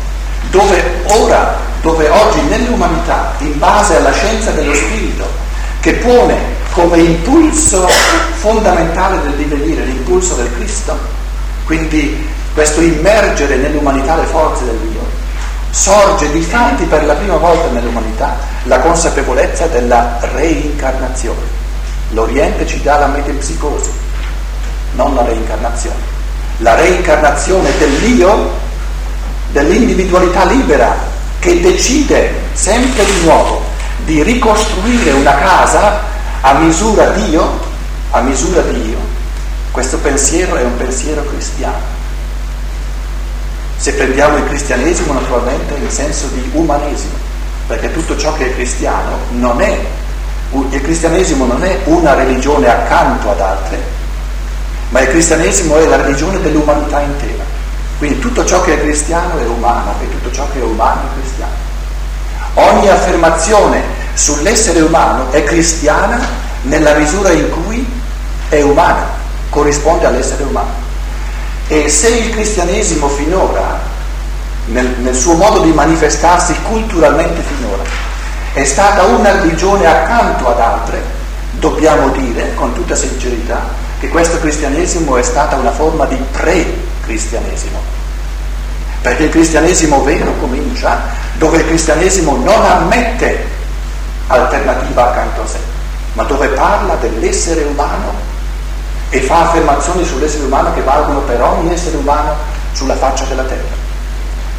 dove 0.49 1.03
ora, 1.07 1.57
dove 1.81 2.09
oggi 2.09 2.41
nell'umanità, 2.41 3.33
in 3.39 3.57
base 3.59 3.97
alla 3.97 4.11
scienza 4.11 4.51
dello 4.51 4.73
spirito, 4.73 5.27
che 5.79 5.93
pone 5.95 6.35
come 6.71 6.97
impulso 6.97 7.87
fondamentale 8.35 9.21
del 9.21 9.33
divenire 9.33 9.83
l'impulso 9.83 10.35
del 10.35 10.49
Cristo, 10.55 10.97
quindi 11.65 12.27
questo 12.53 12.81
immergere 12.81 13.55
nell'umanità 13.57 14.15
le 14.15 14.25
forze 14.25 14.65
del 14.65 14.77
Dio, 14.77 15.01
sorge 15.69 16.31
di 16.31 16.41
fatti 16.41 16.83
per 16.85 17.03
la 17.05 17.13
prima 17.13 17.35
volta 17.37 17.69
nell'umanità 17.71 18.37
la 18.63 18.79
consapevolezza 18.79 19.67
della 19.67 20.19
reincarnazione. 20.33 21.61
L'Oriente 22.11 22.67
ci 22.67 22.81
dà 22.81 22.99
la 22.99 23.07
metempsicosi, 23.07 23.89
non 24.93 25.15
la 25.15 25.23
reincarnazione. 25.23 26.11
La 26.57 26.75
reincarnazione 26.75 27.75
dell'io, 27.79 28.51
dell'individualità 29.53 30.43
libera, 30.45 30.93
che 31.39 31.61
decide 31.61 32.33
sempre 32.53 33.05
di 33.05 33.23
nuovo 33.23 33.61
di 34.03 34.21
ricostruire 34.21 35.11
una 35.11 35.35
casa 35.35 36.01
a 36.41 36.53
misura 36.53 37.09
di 37.11 37.29
Dio, 37.29 37.59
a 38.11 38.21
misura 38.21 38.61
di 38.61 38.81
Dio. 38.81 38.97
Questo 39.71 39.97
pensiero 39.99 40.55
è 40.55 40.63
un 40.63 40.75
pensiero 40.75 41.23
cristiano. 41.23 41.91
Se 43.77 43.93
prendiamo 43.93 44.37
il 44.37 44.45
cristianesimo 44.45 45.13
naturalmente 45.13 45.75
in 45.75 45.89
senso 45.89 46.27
di 46.27 46.49
umanesimo, 46.53 47.13
perché 47.67 47.91
tutto 47.91 48.17
ciò 48.17 48.33
che 48.33 48.47
è 48.47 48.53
cristiano 48.53 49.17
non 49.31 49.61
è, 49.61 49.79
il 50.51 50.81
cristianesimo 50.81 51.45
non 51.45 51.63
è 51.63 51.79
una 51.85 52.13
religione 52.13 52.67
accanto 52.69 53.31
ad 53.31 53.39
altre, 53.39 53.81
ma 54.89 55.01
il 55.01 55.07
cristianesimo 55.07 55.77
è 55.77 55.85
la 55.85 55.97
religione 55.97 56.39
dell'umanità 56.41 57.01
intera. 57.01 57.32
Quindi 58.03 58.19
tutto 58.19 58.43
ciò 58.43 58.61
che 58.63 58.73
è 58.73 58.81
cristiano 58.81 59.39
è 59.39 59.45
umano 59.45 59.93
e 60.01 60.09
tutto 60.11 60.29
ciò 60.29 60.45
che 60.51 60.59
è 60.59 60.61
umano 60.61 61.03
è 61.03 61.21
cristiano. 61.21 61.53
Ogni 62.55 62.89
affermazione 62.89 63.81
sull'essere 64.13 64.81
umano 64.81 65.31
è 65.31 65.41
cristiana 65.45 66.19
nella 66.63 66.95
misura 66.95 67.31
in 67.31 67.49
cui 67.49 67.89
è 68.49 68.61
umana, 68.61 69.05
corrisponde 69.49 70.05
all'essere 70.05 70.43
umano. 70.43 70.73
E 71.69 71.87
se 71.87 72.09
il 72.09 72.31
cristianesimo 72.31 73.07
finora, 73.07 73.79
nel, 74.65 74.95
nel 74.99 75.15
suo 75.15 75.35
modo 75.35 75.61
di 75.61 75.71
manifestarsi 75.71 76.53
culturalmente 76.63 77.41
finora, 77.55 77.83
è 78.51 78.65
stata 78.65 79.03
una 79.03 79.31
religione 79.31 79.85
accanto 79.85 80.49
ad 80.49 80.59
altre, 80.59 81.01
dobbiamo 81.51 82.09
dire 82.09 82.53
con 82.55 82.73
tutta 82.73 82.95
sincerità 82.95 83.61
che 84.01 84.09
questo 84.09 84.41
cristianesimo 84.41 85.15
è 85.15 85.23
stata 85.23 85.55
una 85.55 85.71
forma 85.71 86.03
di 86.03 86.17
pre-cristianesimo. 86.33 87.92
Perché 89.03 89.23
il 89.23 89.29
cristianesimo 89.29 90.01
vero 90.01 90.33
comincia 90.39 91.01
dove 91.37 91.57
il 91.57 91.67
cristianesimo 91.67 92.37
non 92.37 92.65
ammette 92.65 93.45
alternativa 94.27 95.09
accanto 95.09 95.41
a 95.41 95.47
sé, 95.47 95.57
ma 96.13 96.23
dove 96.23 96.47
parla 96.47 96.95
dell'essere 96.95 97.63
umano 97.63 98.13
e 99.09 99.19
fa 99.19 99.49
affermazioni 99.49 100.05
sull'essere 100.05 100.45
umano 100.45 100.73
che 100.73 100.81
valgono 100.81 101.19
per 101.19 101.41
ogni 101.41 101.73
essere 101.73 101.97
umano 101.97 102.33
sulla 102.71 102.95
faccia 102.95 103.25
della 103.25 103.43
terra, 103.43 103.75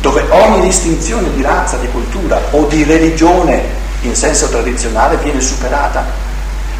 dove 0.02 0.26
ogni 0.28 0.60
distinzione 0.60 1.32
di 1.34 1.40
razza, 1.40 1.78
di 1.78 1.88
cultura 1.88 2.38
o 2.50 2.66
di 2.66 2.84
religione 2.84 3.62
in 4.02 4.14
senso 4.14 4.50
tradizionale 4.50 5.16
viene 5.16 5.40
superata 5.40 6.04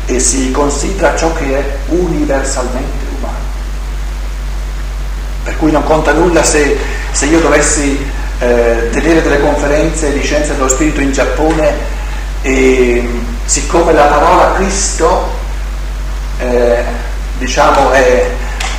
e 0.04 0.21
si 0.21 0.50
considera 0.50 1.16
ciò 1.16 1.33
che 1.33 1.59
è 1.59 1.76
universalmente 1.87 3.06
umano. 3.18 3.38
Per 5.44 5.56
cui 5.56 5.73
non 5.73 5.83
conta 5.85 6.12
nulla 6.12 6.42
se, 6.42 6.78
se 7.14 7.26
io 7.26 7.38
dovessi 7.38 8.04
eh, 8.40 8.88
tenere 8.90 9.23
delle 9.23 9.40
conferenze 9.40 10.12
di 10.12 10.21
scienza 10.21 10.52
dello 10.52 10.66
spirito 10.66 11.00
in 11.00 11.12
Giappone 11.12 11.73
e 12.42 13.09
siccome 13.44 13.92
la 13.92 14.06
parola 14.06 14.54
Cristo 14.56 15.30
eh, 16.38 16.83
diciamo, 17.38 17.92
è, 17.92 18.30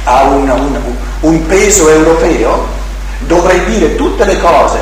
ha 0.03 0.23
un, 0.23 0.49
un, 0.49 0.79
un 1.21 1.45
peso 1.47 1.89
europeo, 1.89 2.67
dovrei 3.19 3.63
dire 3.63 3.95
tutte 3.95 4.25
le 4.25 4.37
cose 4.37 4.79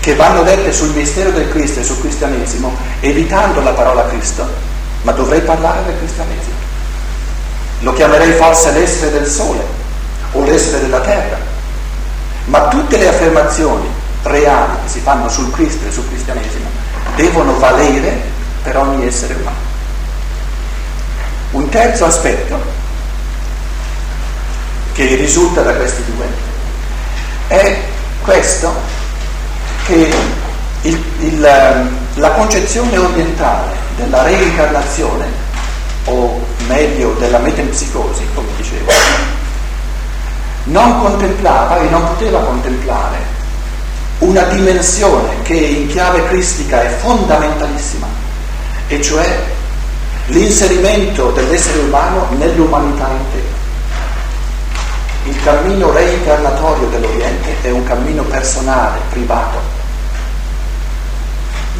che 0.00 0.14
vanno 0.14 0.42
dette 0.42 0.72
sul 0.72 0.88
mistero 0.94 1.30
del 1.30 1.50
Cristo 1.50 1.80
e 1.80 1.84
sul 1.84 2.00
cristianesimo, 2.00 2.74
evitando 3.00 3.60
la 3.60 3.72
parola 3.72 4.06
Cristo, 4.06 4.48
ma 5.02 5.12
dovrei 5.12 5.40
parlare 5.40 5.84
del 5.84 5.98
cristianesimo. 5.98 6.56
Lo 7.80 7.92
chiamerei 7.92 8.32
forse 8.32 8.72
l'essere 8.72 9.12
del 9.12 9.26
sole 9.26 9.60
o 10.32 10.42
l'essere 10.42 10.80
della 10.80 11.00
terra, 11.00 11.47
Ma 12.48 12.68
tutte 12.68 12.98
le 12.98 13.08
affermazioni 13.08 13.86
reali 14.22 14.72
che 14.82 14.88
si 14.88 15.00
fanno 15.00 15.28
sul 15.28 15.50
Cristo 15.52 15.86
e 15.86 15.90
sul 15.90 16.06
cristianesimo 16.08 16.68
devono 17.14 17.58
valere 17.58 18.22
per 18.62 18.76
ogni 18.76 19.06
essere 19.06 19.34
umano. 19.34 19.66
Un 21.50 21.68
terzo 21.68 22.04
aspetto 22.04 22.60
che 24.92 25.14
risulta 25.14 25.62
da 25.62 25.74
questi 25.74 26.04
due 26.04 26.26
è 27.48 27.82
questo 28.22 28.74
che 29.86 30.12
il, 30.82 31.04
il, 31.20 31.40
la 32.14 32.30
concezione 32.32 32.96
orientale 32.96 33.76
della 33.96 34.22
reincarnazione, 34.22 35.26
o 36.04 36.44
meglio 36.66 37.14
della 37.14 37.38
metempsicosi, 37.38 38.26
come 38.34 38.48
dicevo, 38.56 38.90
non 40.68 41.00
contemplava 41.00 41.78
e 41.80 41.88
non 41.88 42.04
poteva 42.06 42.40
contemplare 42.40 43.36
una 44.18 44.42
dimensione 44.44 45.42
che 45.42 45.54
in 45.54 45.88
chiave 45.88 46.26
cristica 46.26 46.82
è 46.82 46.88
fondamentalissima, 46.88 48.06
e 48.88 49.00
cioè 49.00 49.44
l'inserimento 50.26 51.30
dell'essere 51.30 51.78
umano 51.80 52.26
nell'umanità 52.30 53.08
intera. 53.08 53.56
Il 55.24 55.42
cammino 55.42 55.92
reincarnatorio 55.92 56.88
dell'Oriente 56.88 57.56
è 57.62 57.70
un 57.70 57.84
cammino 57.84 58.22
personale, 58.24 58.98
privato. 59.10 59.76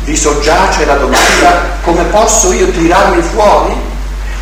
Vi 0.05 0.17
soggiace 0.17 0.85
la 0.85 0.95
domanda 0.95 1.77
come 1.83 2.05
posso 2.05 2.53
io 2.53 2.71
tirarmi 2.71 3.21
fuori 3.23 3.75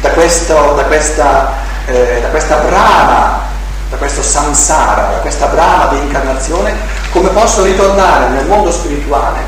da, 0.01 0.11
questo, 0.11 0.75
da, 0.77 0.85
questa, 0.85 1.55
eh, 1.87 2.19
da 2.21 2.29
questa 2.29 2.57
brama, 2.57 3.46
da 3.91 3.97
questo 3.97 4.23
samsara, 4.23 5.13
da 5.13 5.19
questa 5.19 5.47
brama 5.47 5.87
di 5.89 5.99
incarnazione, 5.99 6.75
come 7.13 7.29
posso 7.31 7.63
ritornare 7.63 8.29
nel 8.29 8.47
mondo 8.47 8.71
spirituale. 8.71 9.41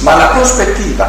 Ma 0.00 0.14
la 0.14 0.26
prospettiva 0.26 1.08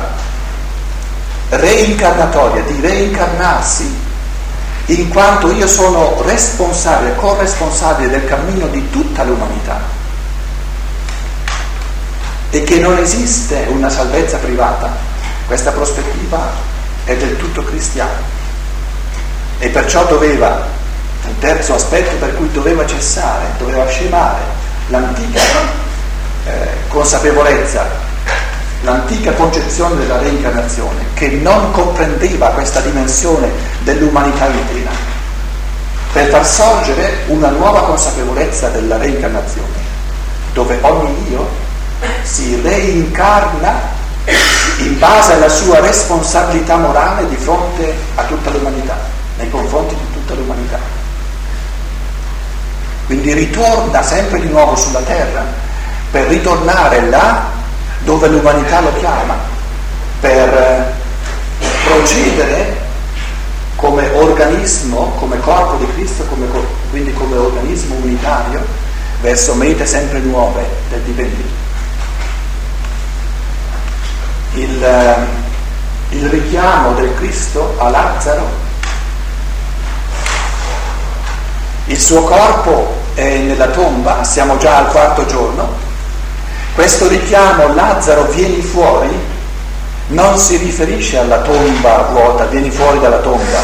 reincarnatoria, 1.49 2.63
di 2.63 2.79
reincarnarsi, 2.79 3.99
in 4.85 5.09
quanto 5.09 5.51
io 5.51 5.67
sono 5.67 6.21
responsabile, 6.23 7.15
corresponsabile 7.15 8.09
del 8.09 8.25
cammino 8.25 8.67
di 8.67 8.89
tutta 8.89 9.23
l'umanità 9.23 9.79
e 12.49 12.63
che 12.63 12.79
non 12.79 12.97
esiste 12.97 13.67
una 13.69 13.89
salvezza 13.89 14.37
privata, 14.37 14.89
questa 15.47 15.71
prospettiva 15.71 16.51
è 17.05 17.15
del 17.15 17.37
tutto 17.37 17.63
cristiana 17.63 18.39
e 19.59 19.69
perciò 19.69 20.05
doveva, 20.05 20.67
il 21.27 21.37
terzo 21.39 21.75
aspetto 21.75 22.15
per 22.17 22.35
cui 22.35 22.51
doveva 22.51 22.85
cessare, 22.85 23.45
doveva 23.57 23.87
scemare 23.87 24.39
l'antica 24.87 25.39
eh, 26.45 26.67
consapevolezza 26.87 28.09
l'antica 28.83 29.31
concezione 29.33 29.95
della 29.95 30.17
reincarnazione 30.17 31.05
che 31.13 31.29
non 31.29 31.71
comprendeva 31.71 32.47
questa 32.47 32.79
dimensione 32.79 33.49
dell'umanità 33.81 34.47
intera, 34.47 34.89
per 36.11 36.29
far 36.29 36.45
sorgere 36.45 37.19
una 37.27 37.49
nuova 37.49 37.83
consapevolezza 37.83 38.69
della 38.69 38.97
reincarnazione, 38.97 39.89
dove 40.53 40.77
ogni 40.81 41.31
io 41.31 41.47
si 42.23 42.59
reincarna 42.61 43.99
in 44.77 44.97
base 44.97 45.33
alla 45.33 45.49
sua 45.49 45.79
responsabilità 45.79 46.77
morale 46.77 47.27
di 47.29 47.35
fronte 47.35 47.93
a 48.15 48.23
tutta 48.23 48.49
l'umanità, 48.49 48.97
nei 49.37 49.49
confronti 49.49 49.95
di 49.95 50.13
tutta 50.13 50.33
l'umanità. 50.33 51.00
Quindi 53.11 53.33
ritorna 53.33 54.01
sempre 54.01 54.39
di 54.39 54.47
nuovo 54.47 54.73
sulla 54.73 55.01
terra 55.01 55.43
per 56.11 56.27
ritornare 56.27 57.09
là 57.09 57.49
dove 58.05 58.29
l'umanità 58.29 58.79
lo 58.79 58.93
chiama, 58.99 59.35
per 60.21 60.47
eh, 60.47 60.93
procedere 61.83 62.77
come 63.75 64.09
organismo, 64.11 65.09
come 65.19 65.37
corpo 65.41 65.83
di 65.83 65.91
Cristo, 65.91 66.23
come, 66.27 66.45
quindi 66.89 67.11
come 67.11 67.35
organismo 67.35 67.95
unitario, 67.95 68.65
verso 69.19 69.55
mete 69.55 69.85
sempre 69.85 70.19
nuove 70.19 70.65
del 70.89 71.01
divenire. 71.01 71.49
Il, 74.53 74.81
eh, 74.81 75.17
il 76.11 76.29
richiamo 76.29 76.93
del 76.93 77.13
Cristo 77.15 77.75
a 77.77 77.89
Lazzaro, 77.89 78.47
il 81.87 81.99
suo 81.99 82.23
corpo 82.23 82.99
è 83.13 83.37
nella 83.37 83.67
tomba, 83.67 84.23
siamo 84.23 84.57
già 84.57 84.77
al 84.77 84.87
quarto 84.87 85.25
giorno, 85.25 85.89
questo 86.73 87.07
richiamo 87.07 87.73
Lazzaro 87.73 88.23
vieni 88.31 88.61
fuori 88.61 89.09
non 90.07 90.37
si 90.37 90.57
riferisce 90.57 91.17
alla 91.17 91.39
tomba 91.39 92.07
vuota, 92.11 92.45
vieni 92.45 92.69
fuori 92.69 92.99
dalla 92.99 93.19
tomba. 93.19 93.59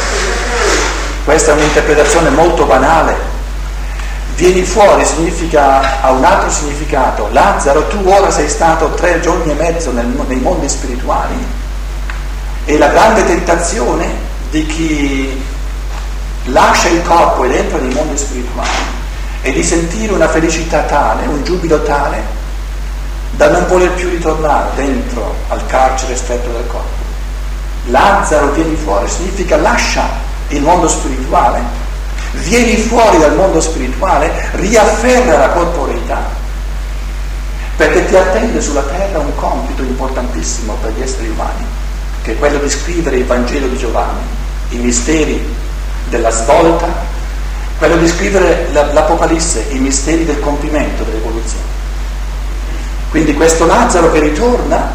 Questa 1.24 1.52
è 1.52 1.54
un'interpretazione 1.56 2.30
molto 2.30 2.66
banale. 2.66 3.36
Vieni 4.36 4.64
fuori 4.64 5.04
significa, 5.04 6.02
ha 6.02 6.12
un 6.12 6.24
altro 6.24 6.50
significato. 6.50 7.30
Lazzaro, 7.32 7.88
tu 7.88 8.02
ora 8.06 8.30
sei 8.30 8.48
stato 8.48 8.92
tre 8.92 9.20
giorni 9.20 9.52
e 9.52 9.56
mezzo 9.56 9.92
nel, 9.92 10.06
nei 10.06 10.40
mondi 10.40 10.70
spirituali 10.70 11.36
e 12.66 12.78
la 12.78 12.88
grande 12.88 13.26
tentazione 13.26 14.06
di 14.50 14.66
chi 14.66 15.46
lascia 16.46 16.90
il 16.90 17.02
corpo 17.04 17.44
ed 17.44 17.52
entra 17.54 17.78
nei 17.78 17.94
mondi 17.94 18.18
spirituali 18.18 18.97
è 19.48 19.54
di 19.54 19.64
sentire 19.64 20.12
una 20.12 20.28
felicità 20.28 20.82
tale, 20.82 21.26
un 21.26 21.42
giubilo 21.44 21.82
tale 21.84 22.36
da 23.32 23.50
non 23.50 23.66
voler 23.68 23.92
più 23.92 24.10
ritornare 24.10 24.72
dentro 24.76 25.34
al 25.48 25.66
carcere 25.68 26.18
stretto 26.18 26.50
del 26.50 26.68
corpo. 26.68 27.06
Lazzaro 27.86 28.52
vieni 28.52 28.76
fuori, 28.76 29.08
significa 29.08 29.56
lascia 29.56 30.06
il 30.50 30.62
mondo 30.62 30.90
spirituale, 30.90 31.62
vieni 32.34 32.76
fuori 32.76 33.20
dal 33.20 33.36
mondo 33.36 33.62
spirituale, 33.62 34.50
riafferra 34.54 35.38
la 35.38 35.50
corporeità, 35.50 36.22
perché 37.78 38.06
ti 38.06 38.18
attende 38.18 38.60
sulla 38.60 38.82
terra 38.82 39.20
un 39.20 39.34
compito 39.36 39.82
importantissimo 39.82 40.74
per 40.82 40.92
gli 40.92 41.02
esseri 41.02 41.30
umani, 41.30 41.66
che 42.22 42.34
è 42.34 42.38
quello 42.38 42.58
di 42.58 42.70
scrivere 42.70 43.16
il 43.16 43.26
Vangelo 43.26 43.68
di 43.68 43.78
Giovanni, 43.78 44.24
i 44.70 44.78
misteri 44.78 45.56
della 46.10 46.32
svolta, 46.32 47.07
quello 47.78 47.98
di 47.98 48.08
scrivere 48.08 48.70
l'Apocalisse, 48.72 49.68
i 49.70 49.78
misteri 49.78 50.26
del 50.26 50.40
compimento 50.40 51.04
dell'evoluzione. 51.04 51.66
Quindi 53.10 53.34
questo 53.34 53.66
Lazzaro 53.66 54.12
che 54.12 54.20
ritorna, 54.20 54.94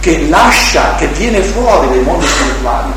che 0.00 0.26
lascia, 0.28 0.94
che 0.96 1.08
viene 1.08 1.42
fuori 1.42 1.88
dai 1.88 2.00
mondi 2.00 2.26
spirituali, 2.26 2.92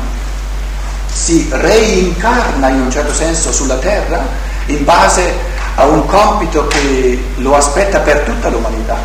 si 1.12 1.48
reincarna 1.50 2.68
in 2.68 2.82
un 2.82 2.90
certo 2.90 3.12
senso 3.12 3.52
sulla 3.52 3.76
terra 3.76 4.24
in 4.66 4.84
base 4.84 5.34
a 5.74 5.84
un 5.84 6.06
compito 6.06 6.66
che 6.68 7.22
lo 7.36 7.56
aspetta 7.56 8.00
per 8.00 8.20
tutta 8.20 8.48
l'umanità. 8.48 8.96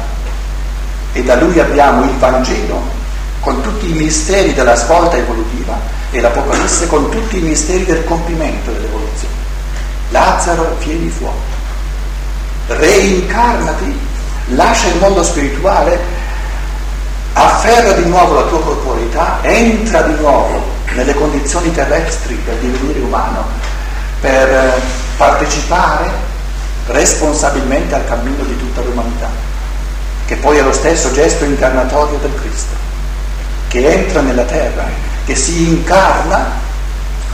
E 1.14 1.24
da 1.24 1.36
lui 1.36 1.60
abbiamo 1.60 2.04
il 2.04 2.16
Vangelo 2.18 3.00
con 3.42 3.62
tutti 3.62 3.90
i 3.90 3.94
misteri 3.94 4.54
della 4.54 4.76
svolta 4.76 5.18
evolutiva 5.18 5.78
e 6.12 6.22
l'Apocalisse 6.22 6.88
con 6.88 7.10
tutti 7.10 7.38
i 7.38 7.42
misteri 7.42 7.86
del 7.86 8.04
compimento 8.04 8.72
dell'evoluzione. 8.72 9.41
Lazzaro, 10.12 10.78
vieni 10.84 11.10
fuori, 11.10 11.40
reincarnati 12.68 14.10
lascia 14.56 14.88
il 14.88 15.00
mondo 15.00 15.24
spirituale, 15.24 16.00
afferra 17.34 17.94
di 17.94 18.10
nuovo 18.10 18.34
la 18.36 18.44
tua 18.44 18.62
corporalità, 18.62 19.40
entra 19.42 20.02
di 20.02 20.20
nuovo 20.20 20.80
nelle 20.94 21.14
condizioni 21.14 21.72
terrestri 21.72 22.38
del 22.44 22.58
divenire 22.58 23.00
umano 23.00 23.46
per 24.20 24.50
eh, 24.50 24.82
partecipare 25.16 26.10
responsabilmente 26.88 27.96
al 27.96 28.06
cammino 28.06 28.44
di 28.44 28.58
tutta 28.58 28.82
l'umanità, 28.82 29.30
che 30.26 30.36
poi 30.36 30.58
è 30.58 30.62
lo 30.62 30.74
stesso 30.74 31.12
gesto 31.14 31.46
incarnatorio 31.46 32.18
del 32.18 32.36
Cristo, 32.36 32.76
che 33.70 33.90
entra 33.90 34.22
nella 34.22 34.44
terra, 34.44 34.86
che 35.26 35.36
si 35.36 35.70
incarna 35.70 36.70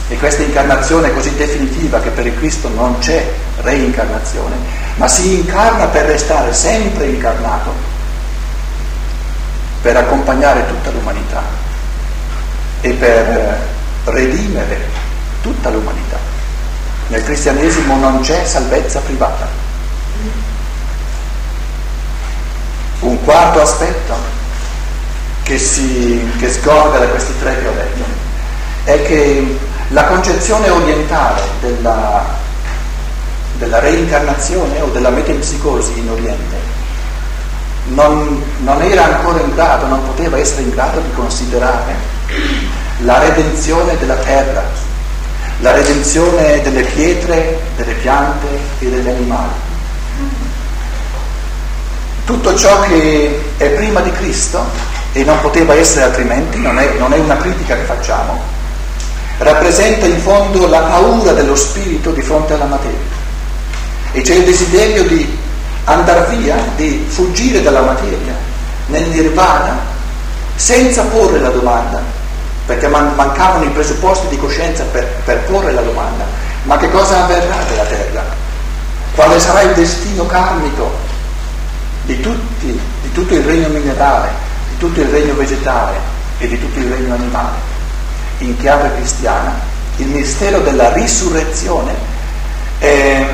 e 0.09 0.17
questa 0.17 0.43
incarnazione 0.43 1.09
è 1.09 1.13
così 1.13 1.35
definitiva 1.35 1.99
che 1.99 2.09
per 2.09 2.25
il 2.25 2.35
Cristo 2.37 2.69
non 2.69 2.97
c'è 2.99 3.29
reincarnazione, 3.61 4.55
ma 4.95 5.07
si 5.07 5.39
incarna 5.39 5.85
per 5.87 6.05
restare 6.05 6.53
sempre 6.53 7.07
incarnato, 7.07 7.73
per 9.81 9.97
accompagnare 9.97 10.65
tutta 10.67 10.91
l'umanità 10.91 11.43
e 12.81 12.91
per 12.91 13.59
redimere 14.05 14.79
tutta 15.41 15.69
l'umanità. 15.69 16.17
Nel 17.09 17.23
cristianesimo 17.23 17.97
non 17.97 18.21
c'è 18.21 18.45
salvezza 18.45 18.99
privata. 18.99 19.65
Un 22.99 23.23
quarto 23.23 23.61
aspetto 23.61 24.15
che, 25.43 25.57
si, 25.57 26.31
che 26.39 26.51
sgorga 26.51 26.99
da 26.99 27.07
questi 27.07 27.33
tre 27.39 27.59
che 27.59 27.67
ho 27.67 27.71
detto 27.71 28.03
è 28.85 29.01
che 29.03 29.59
la 29.89 30.03
concezione 30.05 30.69
orientale 30.69 31.41
della, 31.61 32.23
della 33.57 33.79
reincarnazione 33.79 34.81
o 34.81 34.87
della 34.87 35.09
metempsicosi 35.09 35.97
in 35.97 36.09
Oriente 36.09 36.75
non, 37.89 38.43
non 38.59 38.81
era 38.81 39.05
ancora 39.05 39.39
in 39.39 39.53
grado, 39.53 39.87
non 39.87 40.05
poteva 40.05 40.37
essere 40.37 40.63
in 40.63 40.71
grado 40.71 40.99
di 40.99 41.11
considerare 41.13 41.95
la 42.99 43.19
redenzione 43.19 43.97
della 43.97 44.15
terra, 44.15 44.63
la 45.59 45.71
redenzione 45.71 46.61
delle 46.61 46.83
pietre, 46.83 47.59
delle 47.75 47.93
piante 47.93 48.47
e 48.79 48.89
degli 48.89 49.07
animali. 49.07 49.65
Tutto 52.25 52.57
ciò 52.57 52.81
che 52.81 53.41
è 53.55 53.69
prima 53.69 54.01
di 54.01 54.11
Cristo, 54.11 54.65
e 55.13 55.23
non 55.23 55.39
poteva 55.39 55.73
essere 55.73 56.05
altrimenti, 56.05 56.59
non 56.59 56.77
è, 56.77 56.97
non 56.97 57.13
è 57.13 57.17
una 57.17 57.37
critica 57.37 57.75
che 57.75 57.83
facciamo, 57.83 58.39
rappresenta 59.39 60.05
in 60.05 60.19
fondo 60.19 60.67
la 60.67 60.79
paura 60.79 61.33
dello 61.33 61.55
spirito 61.55 62.11
di 62.11 62.21
fronte 62.21 62.53
alla 62.53 62.65
materia. 62.65 63.15
E 64.11 64.21
c'è 64.21 64.35
il 64.35 64.45
desiderio 64.45 65.03
di 65.03 65.37
andare 65.83 66.35
via, 66.35 66.55
di 66.75 67.05
fuggire 67.07 67.61
dalla 67.61 67.81
materia, 67.81 68.35
nel 68.87 69.07
nirvana, 69.09 69.77
senza 70.55 71.03
porre 71.03 71.39
la 71.39 71.49
domanda, 71.49 72.01
perché 72.65 72.87
man- 72.87 73.13
mancavano 73.15 73.65
i 73.65 73.69
presupposti 73.69 74.27
di 74.27 74.37
coscienza 74.37 74.83
per, 74.85 75.05
per 75.23 75.39
porre 75.43 75.71
la 75.71 75.81
domanda, 75.81 76.25
ma 76.63 76.77
che 76.77 76.89
cosa 76.89 77.23
avverrà 77.23 77.57
della 77.69 77.83
terra? 77.83 78.25
Quale 79.15 79.39
sarà 79.39 79.61
il 79.61 79.73
destino 79.73 80.25
karmico 80.25 80.91
di, 82.03 82.19
tutti, 82.19 82.79
di 83.01 83.11
tutto 83.11 83.33
il 83.33 83.43
regno 83.43 83.67
minerale, 83.69 84.29
di 84.69 84.77
tutto 84.77 84.99
il 84.99 85.07
regno 85.07 85.33
vegetale 85.35 85.97
e 86.39 86.47
di 86.47 86.59
tutto 86.59 86.79
il 86.79 86.91
regno 86.91 87.13
animale? 87.13 87.76
In 88.39 88.55
chiave 88.57 88.93
cristiana, 88.95 89.59
il 89.97 90.07
mistero 90.07 90.59
della 90.59 90.93
risurrezione 90.93 91.95
è 92.77 93.25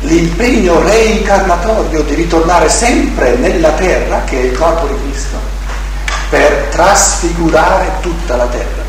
l'impegno 0.00 0.82
reincarnatorio 0.82 2.02
di 2.02 2.14
ritornare 2.14 2.68
sempre 2.68 3.36
nella 3.36 3.70
terra, 3.70 4.22
che 4.24 4.40
è 4.40 4.44
il 4.46 4.58
corpo 4.58 4.88
di 4.88 5.10
Cristo, 5.10 5.36
per 6.28 6.68
trasfigurare 6.70 7.88
tutta 8.00 8.34
la 8.34 8.46
terra, 8.46 8.82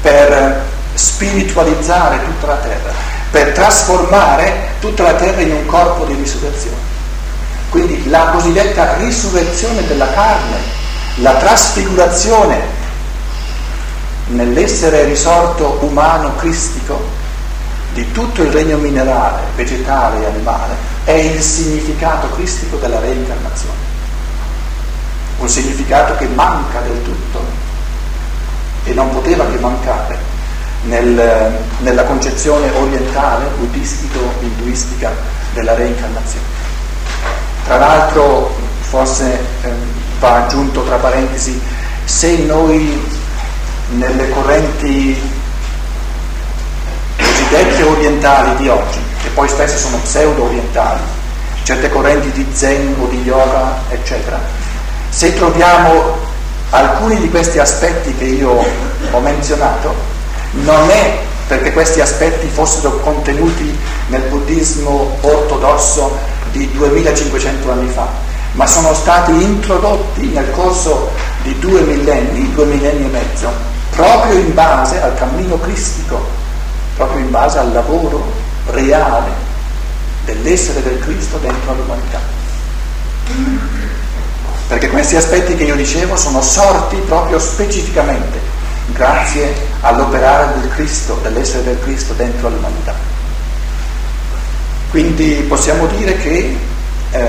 per 0.00 0.62
spiritualizzare 0.94 2.24
tutta 2.24 2.46
la 2.46 2.56
terra, 2.56 2.92
per 3.32 3.52
trasformare 3.52 4.74
tutta 4.78 5.02
la 5.02 5.14
terra 5.14 5.40
in 5.40 5.52
un 5.52 5.66
corpo 5.66 6.04
di 6.04 6.14
risurrezione. 6.14 6.76
Quindi 7.70 8.08
la 8.08 8.26
cosiddetta 8.32 8.94
risurrezione 8.98 9.84
della 9.86 10.10
carne, 10.12 10.56
la 11.16 11.34
trasfigurazione 11.34 12.78
nell'essere 14.30 15.04
risorto 15.04 15.78
umano 15.82 16.34
cristico 16.36 17.18
di 17.92 18.12
tutto 18.12 18.42
il 18.42 18.50
regno 18.50 18.76
minerale, 18.76 19.42
vegetale 19.56 20.22
e 20.22 20.26
animale 20.26 20.74
è 21.04 21.12
il 21.12 21.40
significato 21.40 22.28
cristico 22.30 22.76
della 22.76 23.00
reincarnazione. 23.00 23.88
Un 25.38 25.48
significato 25.48 26.16
che 26.16 26.26
manca 26.26 26.80
del 26.80 27.02
tutto 27.02 27.42
e 28.84 28.92
non 28.92 29.10
poteva 29.10 29.46
che 29.46 29.58
mancare 29.58 30.18
nel, 30.82 31.58
nella 31.78 32.04
concezione 32.04 32.70
orientale, 32.70 33.46
buddhistico-induistica 33.58 35.10
della 35.52 35.74
reincarnazione. 35.74 36.44
Tra 37.64 37.78
l'altro, 37.78 38.54
forse 38.80 39.38
eh, 39.62 39.72
va 40.18 40.44
aggiunto 40.44 40.82
tra 40.84 40.96
parentesi, 40.96 41.60
se 42.04 42.36
noi 42.44 43.18
nelle 43.90 44.30
correnti 44.30 45.20
cosiddette 47.16 47.82
orientali 47.82 48.56
di 48.56 48.68
oggi, 48.68 48.98
che 49.22 49.28
poi 49.30 49.48
spesso 49.48 49.76
sono 49.76 49.98
pseudo-orientali, 49.98 51.00
certe 51.64 51.90
correnti 51.90 52.30
di 52.30 52.46
zen 52.52 52.94
o 52.98 53.06
di 53.06 53.20
yoga, 53.22 53.82
eccetera, 53.88 54.40
se 55.08 55.34
troviamo 55.34 56.18
alcuni 56.70 57.18
di 57.18 57.28
questi 57.30 57.58
aspetti 57.58 58.14
che 58.14 58.24
io 58.24 58.64
ho 59.10 59.20
menzionato, 59.20 59.94
non 60.52 60.88
è 60.90 61.18
perché 61.48 61.72
questi 61.72 62.00
aspetti 62.00 62.46
fossero 62.46 63.00
contenuti 63.00 63.76
nel 64.08 64.22
buddismo 64.22 65.16
ortodosso 65.20 66.16
di 66.52 66.70
2500 66.72 67.70
anni 67.72 67.88
fa, 67.88 68.08
ma 68.52 68.66
sono 68.66 68.94
stati 68.94 69.32
introdotti 69.32 70.26
nel 70.26 70.48
corso 70.52 71.10
di 71.42 71.58
due 71.58 71.80
millenni, 71.80 72.52
due 72.52 72.66
millenni 72.66 73.06
e 73.06 73.08
mezzo, 73.08 73.52
proprio 73.90 74.38
in 74.38 74.54
base 74.54 75.00
al 75.00 75.14
cammino 75.14 75.58
cristico 75.58 76.38
proprio 77.00 77.20
in 77.20 77.30
base 77.30 77.58
al 77.58 77.72
lavoro 77.72 78.30
reale 78.66 79.30
dell'essere 80.26 80.82
del 80.82 80.98
Cristo 81.00 81.38
dentro 81.38 81.72
all'umanità. 81.72 82.20
Perché 84.68 84.90
questi 84.90 85.16
aspetti 85.16 85.56
che 85.56 85.64
io 85.64 85.76
dicevo 85.76 86.14
sono 86.16 86.42
sorti 86.42 86.96
proprio 87.06 87.38
specificamente 87.38 88.38
grazie 88.92 89.54
all'operare 89.80 90.60
del 90.60 90.68
Cristo, 90.68 91.18
dell'essere 91.22 91.64
del 91.64 91.80
Cristo 91.80 92.12
dentro 92.12 92.48
all'umanità. 92.48 92.94
Quindi 94.90 95.46
possiamo 95.48 95.86
dire 95.86 96.18
che 96.18 96.58
eh, 97.12 97.28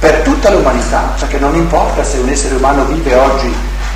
per 0.00 0.22
tutta 0.22 0.50
l'umanità, 0.50 1.14
perché 1.16 1.38
non 1.38 1.54
importa 1.54 2.02
se 2.02 2.18
un 2.18 2.28
essere 2.28 2.56
umano 2.56 2.84
vive 2.86 3.14
oggi 3.14 3.54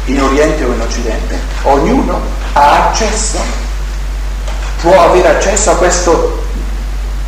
in 0.08 0.22
Oriente 0.22 0.64
o 0.64 0.72
in 0.72 0.80
Occidente, 0.80 1.38
ognuno 1.62 2.20
ha 2.52 2.88
accesso 2.88 3.66
può 4.80 5.02
avere 5.02 5.28
accesso 5.28 5.72
a 5.72 5.76
questo 5.76 6.44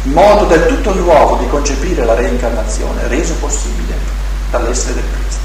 modo 0.04 0.44
del 0.44 0.66
tutto 0.66 0.94
nuovo 0.94 1.36
di 1.36 1.48
concepire 1.48 2.04
la 2.04 2.14
reincarnazione, 2.14 3.08
reso 3.08 3.34
possibile 3.34 3.94
dall'essere 4.50 4.94
del 4.94 5.04
Cristo. 5.12 5.40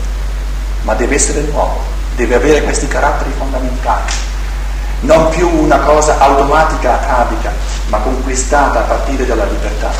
Ma 0.84 0.93
deve 0.93 1.15
essere 1.15 1.41
nuovo, 1.52 1.82
deve 2.15 2.36
avere 2.36 2.63
questi 2.63 2.88
caratteri 2.88 3.32
fondamentali, 3.38 4.12
non 5.02 5.30
più 5.30 5.50
una 5.50 5.80
cosa 5.80 6.19
automatica, 6.19 7.02
atavica, 7.02 7.52
ma 7.88 7.98
conquistata 7.98 8.80
a 8.80 8.84
partire 8.84 9.26
dalla 9.26 9.45
libertà, 9.45 9.91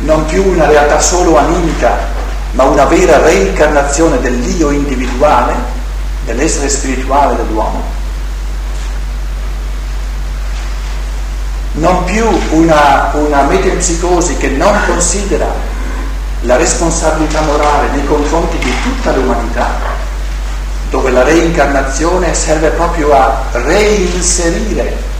non 0.00 0.26
più 0.26 0.46
una 0.46 0.66
realtà 0.66 1.00
solo 1.00 1.38
animica, 1.38 1.96
ma 2.52 2.64
una 2.64 2.84
vera 2.84 3.18
reincarnazione 3.18 4.20
dell'io 4.20 4.70
individuale, 4.70 5.54
dell'essere 6.26 6.68
spirituale 6.68 7.36
dell'uomo 7.36 8.04
non 11.76 12.04
più 12.04 12.26
una, 12.50 13.10
una 13.14 13.42
metempsicosi 13.42 14.36
che 14.36 14.48
non 14.48 14.72
considera 14.86 15.52
la 16.42 16.56
responsabilità 16.56 17.40
morale 17.42 17.88
nei 17.90 18.06
confronti 18.06 18.56
di 18.58 18.72
tutta 18.82 19.12
l'umanità, 19.12 19.68
dove 20.90 21.10
la 21.10 21.22
reincarnazione 21.22 22.32
serve 22.34 22.68
proprio 22.70 23.12
a 23.12 23.42
reinserire 23.52 25.14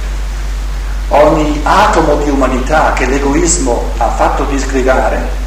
ogni 1.08 1.60
atomo 1.62 2.16
di 2.16 2.30
umanità 2.30 2.92
che 2.94 3.06
l'egoismo 3.06 3.90
ha 3.98 4.08
fatto 4.10 4.44
disgregare. 4.44 5.44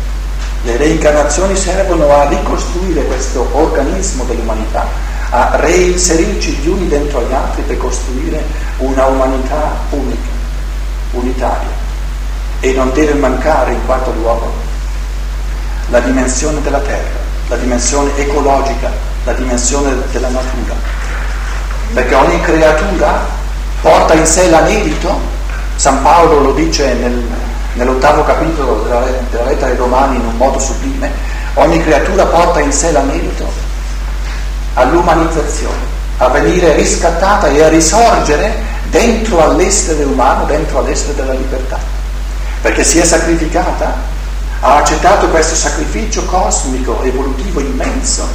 Le 0.63 0.77
reincarnazioni 0.77 1.55
servono 1.55 2.13
a 2.13 2.27
ricostruire 2.27 3.05
questo 3.05 3.47
organismo 3.53 4.25
dell'umanità, 4.25 4.85
a 5.31 5.55
reinserirci 5.55 6.53
gli 6.53 6.67
uni 6.67 6.87
dentro 6.87 7.21
gli 7.27 7.33
altri 7.33 7.61
per 7.63 7.77
costruire 7.77 8.43
una 8.77 9.05
umanità 9.05 9.75
unica 9.91 10.37
unitaria. 11.11 11.87
E 12.61 12.73
non 12.73 12.91
deve 12.93 13.13
mancare 13.13 13.73
in 13.73 13.85
quarto 13.85 14.11
luogo 14.13 14.51
la 15.89 15.99
dimensione 15.99 16.61
della 16.61 16.79
terra, 16.79 17.19
la 17.47 17.55
dimensione 17.55 18.15
ecologica, 18.17 18.91
la 19.23 19.33
dimensione 19.33 19.95
della 20.11 20.29
natura, 20.29 20.73
perché 21.93 22.15
ogni 22.15 22.41
creatura 22.41 23.25
porta 23.81 24.13
in 24.13 24.25
sé 24.25 24.49
l'anelito, 24.49 25.19
San 25.75 26.01
Paolo 26.01 26.41
lo 26.41 26.51
dice 26.53 26.93
nel, 26.95 27.23
nell'ottavo 27.73 28.23
capitolo 28.23 28.81
della, 28.83 29.05
della 29.29 29.45
lettera 29.45 29.71
ai 29.71 29.77
Romani 29.77 30.17
in 30.17 30.25
un 30.25 30.35
modo 30.35 30.59
sublime, 30.59 31.11
ogni 31.55 31.81
creatura 31.81 32.25
porta 32.25 32.59
in 32.59 32.71
sé 32.71 32.91
l'anelito 32.91 33.58
all'umanizzazione, 34.79 35.97
a 36.17 36.29
venire 36.29 36.75
riscattata 36.75 37.47
e 37.47 37.63
a 37.63 37.69
risorgere 37.69 38.63
dentro 38.89 39.43
all'essere 39.43 40.03
umano, 40.03 40.45
dentro 40.45 40.79
all'essere 40.79 41.15
della 41.15 41.33
libertà, 41.33 41.77
perché 42.61 42.83
si 42.83 42.99
è 42.99 43.03
sacrificata, 43.03 43.95
ha 44.61 44.75
accettato 44.77 45.27
questo 45.27 45.55
sacrificio 45.55 46.23
cosmico, 46.25 47.01
evolutivo 47.03 47.59
immenso, 47.59 48.27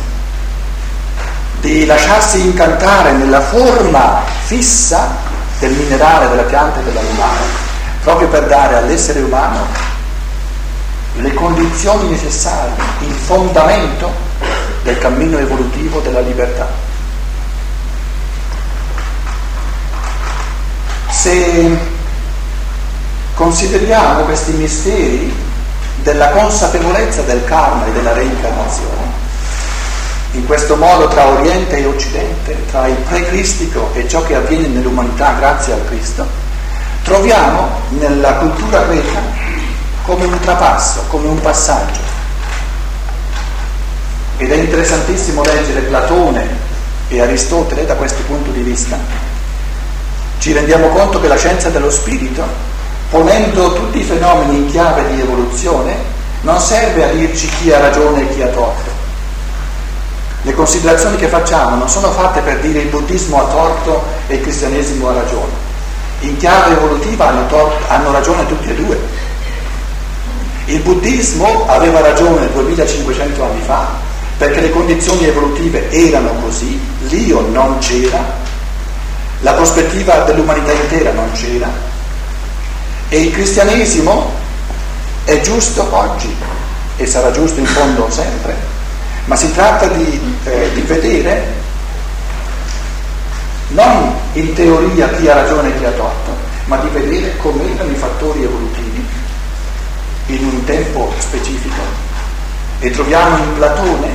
di 1.61 1.87
lasciarsi 1.87 2.41
incantare 2.41 3.13
nella 3.13 3.41
forma 3.41 4.23
fissa 4.45 5.17
del 5.59 5.73
minerale, 5.73 6.29
della 6.29 6.43
pianta 6.43 6.81
e 6.81 6.83
dell'animale, 6.85 7.43
proprio 8.03 8.29
per 8.29 8.47
dare 8.47 8.77
all'essere 8.77 9.21
umano 9.21 9.93
le 11.17 11.33
condizioni 11.33 12.09
necessarie, 12.09 12.73
il 13.01 13.13
fondamento 13.13 14.24
del 14.85 14.99
cammino 14.99 15.39
evolutivo 15.39 15.99
della 15.99 16.21
libertà. 16.21 16.93
se 21.25 21.79
consideriamo 23.35 24.25
questi 24.25 24.53
misteri 24.53 25.35
della 26.03 26.29
consapevolezza 26.29 27.23
del 27.23 27.43
karma 27.47 27.87
e 27.87 27.93
della 27.93 28.13
reincarnazione. 28.13 29.23
In 30.33 30.45
questo 30.45 30.77
modo 30.77 31.09
tra 31.09 31.27
Oriente 31.29 31.79
e 31.79 31.87
Occidente, 31.87 32.67
tra 32.71 32.89
il 32.89 32.97
pre-cristico 32.97 33.89
e 33.95 34.07
ciò 34.07 34.23
che 34.23 34.35
avviene 34.35 34.67
nell'umanità 34.67 35.33
grazie 35.39 35.73
al 35.73 35.87
Cristo, 35.87 36.27
troviamo 37.05 37.71
nella 37.99 38.35
cultura 38.35 38.83
greca 38.83 39.21
come 40.03 40.27
un 40.27 40.39
trapasso, 40.41 41.05
come 41.09 41.29
un 41.29 41.41
passaggio. 41.41 42.04
Ed 44.37 44.51
è 44.51 44.57
interessantissimo 44.57 45.43
leggere 45.43 45.81
Platone 45.81 46.49
e 47.09 47.21
Aristotele 47.21 47.87
da 47.87 47.95
questo 47.95 48.23
punto 48.23 48.51
di 48.51 48.63
vista. 48.63 48.99
Ci 50.39 50.53
rendiamo 50.53 50.89
conto 50.89 51.21
che 51.21 51.29
la 51.29 51.37
scienza 51.37 51.69
dello 51.69 51.91
spirito 51.91 52.73
ponendo 53.11 53.73
tutti 53.75 54.01
i 54.01 54.03
fenomeni 54.03 54.57
in 54.57 54.71
chiave 54.71 55.15
di 55.15 55.21
evoluzione, 55.21 55.95
non 56.41 56.59
serve 56.59 57.05
a 57.05 57.13
dirci 57.13 57.49
chi 57.49 57.73
ha 57.73 57.79
ragione 57.79 58.23
e 58.23 58.35
chi 58.35 58.43
ha 58.43 58.49
torto. 58.49 58.91
Le 60.43 60.53
considerazioni 60.53 61.17
che 61.17 61.29
facciamo 61.29 61.77
non 61.77 61.89
sono 61.89 62.11
fatte 62.11 62.41
per 62.41 62.59
dire 62.59 62.81
il 62.81 62.89
buddismo 62.89 63.41
ha 63.41 63.47
torto 63.47 64.05
e 64.27 64.35
il 64.35 64.43
cristianesimo 64.43 65.09
ha 65.09 65.15
ragione. 65.15 65.53
In 66.21 66.37
chiave 66.37 66.75
evolutiva 66.75 67.29
hanno, 67.29 67.47
torto, 67.47 67.89
hanno 67.89 68.11
ragione 68.11 68.47
tutti 68.47 68.69
e 68.69 68.75
due. 68.75 68.99
Il 70.67 70.81
buddismo 70.81 71.67
aveva 71.69 72.01
ragione 72.01 72.51
2500 72.53 73.45
anni 73.45 73.61
fa 73.61 74.04
perché 74.37 74.61
le 74.61 74.71
condizioni 74.71 75.27
evolutive 75.27 75.91
erano 75.91 76.31
così, 76.43 76.81
l'io 77.09 77.41
non 77.53 77.79
c'era, 77.79 78.43
la 79.41 79.53
prospettiva 79.53 80.21
dell'umanità 80.21 80.73
intera 80.73 81.13
non 81.13 81.31
c'era, 81.33 81.71
e 83.09 83.21
il 83.21 83.33
cristianesimo 83.33 84.33
è 85.25 85.41
giusto 85.41 85.87
oggi 85.91 86.35
e 86.97 87.07
sarà 87.07 87.31
giusto 87.31 87.61
in 87.61 87.67
fondo 87.67 88.09
sempre, 88.11 88.57
ma 89.27 89.37
si 89.37 89.53
tratta 89.53 89.87
di, 89.89 90.37
eh, 90.45 90.71
di 90.75 90.81
vedere 90.83 91.63
non 93.69 94.15
in 94.33 94.53
teoria 94.53 95.09
chi 95.11 95.29
ha 95.29 95.35
ragione 95.35 95.69
e 95.69 95.79
chi 95.79 95.85
ha 95.85 95.91
torto, 95.91 96.37
ma 96.67 96.77
di 96.79 96.89
vedere 96.89 97.37
come 97.39 97.75
erano 97.75 97.91
i 97.91 97.97
fattori 97.97 98.43
evolutivi 98.43 99.07
in 100.27 100.45
un 100.45 100.65
tempo 100.65 101.13
specifico. 101.19 102.04
E 102.81 102.91
troviamo 102.91 103.39
in 103.39 103.55
Platone 103.55 104.09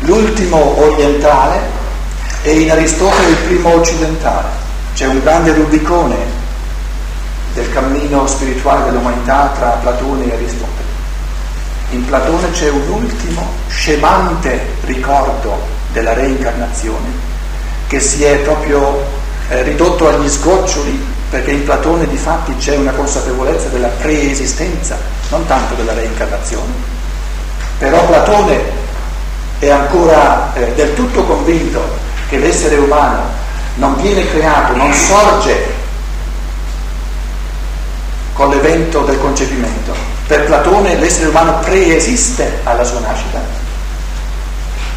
l'ultimo 0.00 0.80
orientale 0.80 1.60
e 2.42 2.60
in 2.60 2.70
Aristotele 2.70 3.28
il 3.28 3.36
primo 3.36 3.74
occidentale. 3.74 4.48
C'è 4.94 5.06
un 5.06 5.20
grande 5.20 5.52
Rubicone 5.52 6.16
del 7.54 7.70
cammino 7.72 8.26
spirituale 8.26 8.84
dell'umanità 8.84 9.52
tra 9.56 9.70
Platone 9.70 10.30
e 10.30 10.34
Aristotele. 10.34 10.92
In 11.90 12.04
Platone 12.04 12.50
c'è 12.50 12.68
un 12.68 12.88
ultimo 12.88 13.48
scemante 13.68 14.76
ricordo 14.82 15.58
della 15.92 16.12
reincarnazione 16.12 17.08
che 17.86 18.00
si 18.00 18.24
è 18.24 18.38
proprio 18.38 19.04
eh, 19.48 19.62
ridotto 19.62 20.08
agli 20.08 20.28
sgoccioli 20.28 21.12
perché 21.30 21.52
in 21.52 21.64
Platone 21.64 22.08
di 22.08 22.16
fatti 22.16 22.56
c'è 22.56 22.76
una 22.76 22.92
consapevolezza 22.92 23.68
della 23.68 23.88
preesistenza, 23.88 24.96
non 25.30 25.46
tanto 25.46 25.74
della 25.74 25.92
reincarnazione. 25.92 26.93
Però 27.78 28.04
Platone 28.06 28.60
è 29.58 29.70
ancora 29.70 30.52
eh, 30.54 30.72
del 30.74 30.94
tutto 30.94 31.24
convinto 31.24 31.80
che 32.28 32.38
l'essere 32.38 32.76
umano 32.76 33.22
non 33.76 34.00
viene 34.00 34.28
creato, 34.28 34.76
non 34.76 34.92
sorge 34.92 35.72
con 38.32 38.50
l'evento 38.50 39.00
del 39.00 39.18
concepimento. 39.20 39.92
Per 40.26 40.44
Platone 40.44 40.96
l'essere 40.96 41.28
umano 41.28 41.58
preesiste 41.60 42.60
alla 42.64 42.84
sua 42.84 43.00
nascita. 43.00 43.40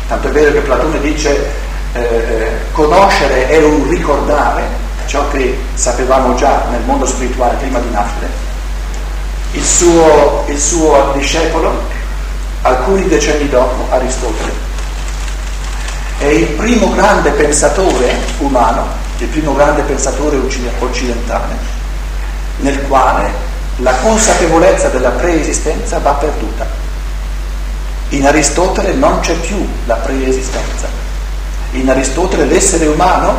Tanto 0.07 0.27
è 0.27 0.31
vero 0.31 0.51
che 0.51 0.59
Platone 0.59 0.99
dice 1.01 1.51
eh, 1.93 2.51
conoscere 2.71 3.49
è 3.49 3.57
un 3.63 3.89
ricordare 3.89 4.85
ciò 5.05 5.27
che 5.29 5.57
sapevamo 5.73 6.35
già 6.35 6.65
nel 6.69 6.81
mondo 6.81 7.05
spirituale 7.05 7.55
prima 7.55 7.79
di 7.79 7.89
nascere. 7.91 8.45
Il 9.51 9.63
suo, 9.63 10.45
il 10.47 10.59
suo 10.59 11.11
discepolo, 11.15 11.95
alcuni 12.61 13.07
decenni 13.07 13.49
dopo, 13.49 13.91
Aristotele, 13.93 14.51
è 16.17 16.25
il 16.25 16.47
primo 16.47 16.91
grande 16.93 17.31
pensatore 17.31 18.15
umano, 18.39 18.87
il 19.19 19.27
primo 19.27 19.53
grande 19.53 19.81
pensatore 19.83 20.37
occidentale 20.79 21.75
nel 22.59 22.81
quale 22.83 23.31
la 23.77 23.93
consapevolezza 23.95 24.89
della 24.89 25.09
preesistenza 25.09 25.99
va 25.99 26.13
perduta. 26.13 26.65
In 28.09 28.25
Aristotele 28.25 28.93
non 28.93 29.19
c'è 29.19 29.33
più 29.33 29.67
la 29.85 29.95
preesistenza. 29.95 30.87
In 31.71 31.89
Aristotele 31.89 32.45
l'essere 32.45 32.87
umano 32.87 33.35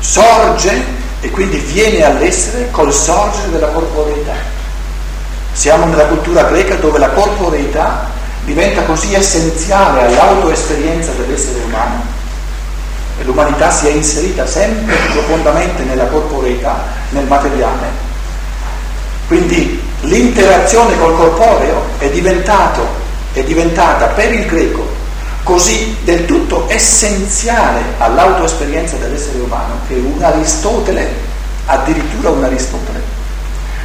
sorge 0.00 0.98
e 1.20 1.30
quindi 1.30 1.58
viene 1.58 2.02
all'essere 2.02 2.70
col 2.70 2.92
sorgere 2.92 3.50
della 3.50 3.68
corporeità. 3.68 4.58
Siamo 5.52 5.86
nella 5.86 6.06
cultura 6.06 6.44
greca 6.44 6.76
dove 6.76 6.98
la 6.98 7.10
corporeità 7.10 8.08
diventa 8.44 8.82
così 8.82 9.14
essenziale 9.14 10.06
all'autoesperienza 10.06 11.12
dell'essere 11.12 11.60
umano 11.64 12.02
e 13.20 13.24
l'umanità 13.24 13.70
si 13.70 13.86
è 13.86 13.90
inserita 13.90 14.46
sempre 14.46 14.96
profondamente 15.12 15.82
nella 15.82 16.06
corporeità, 16.06 16.84
nel 17.10 17.26
materiale. 17.26 18.08
Quindi 19.26 19.82
l'interazione 20.02 20.98
col 20.98 21.14
corporeo 21.14 21.82
è, 21.98 22.04
è 22.04 22.10
diventata 23.44 24.06
per 24.06 24.32
il 24.32 24.46
greco 24.46 24.98
così 25.42 25.96
del 26.02 26.26
tutto 26.26 26.66
essenziale 26.68 27.80
all'autoesperienza 27.98 28.96
dell'essere 28.96 29.40
umano 29.40 29.80
che 29.86 29.94
un 29.94 30.22
Aristotele, 30.22 31.08
addirittura 31.66 32.30
un 32.30 32.44
Aristotele, 32.44 33.02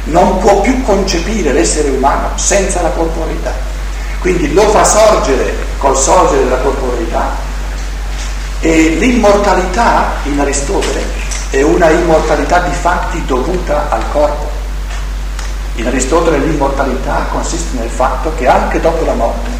non 0.06 0.38
può 0.38 0.60
più 0.60 0.82
concepire 0.82 1.52
l'essere 1.52 1.90
umano 1.90 2.30
senza 2.36 2.82
la 2.82 2.90
corporeità. 2.90 3.52
Quindi 4.20 4.52
lo 4.52 4.68
fa 4.70 4.84
sorgere 4.84 5.54
col 5.78 5.96
sorgere 5.96 6.44
della 6.44 6.58
corporeità 6.58 7.34
e 8.60 8.96
l'immortalità 8.98 10.14
in 10.24 10.40
Aristotele 10.40 11.04
è 11.50 11.62
una 11.62 11.90
immortalità 11.90 12.60
di 12.60 12.72
fatti 12.72 13.24
dovuta 13.24 13.88
al 13.90 14.02
corpo. 14.10 14.50
In 15.76 15.86
Aristotele 15.86 16.38
l'immortalità 16.38 17.26
consiste 17.30 17.78
nel 17.78 17.90
fatto 17.90 18.32
che 18.36 18.48
anche 18.48 18.80
dopo 18.80 19.04
la 19.04 19.12
morte, 19.12 19.50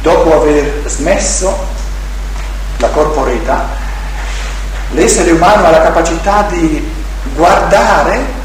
dopo 0.00 0.40
aver 0.40 0.82
smesso 0.86 1.54
la 2.78 2.88
corporeità, 2.88 3.68
l'essere 4.92 5.30
umano 5.30 5.66
ha 5.66 5.70
la 5.70 5.82
capacità 5.82 6.46
di 6.50 6.90
guardare, 7.34 8.40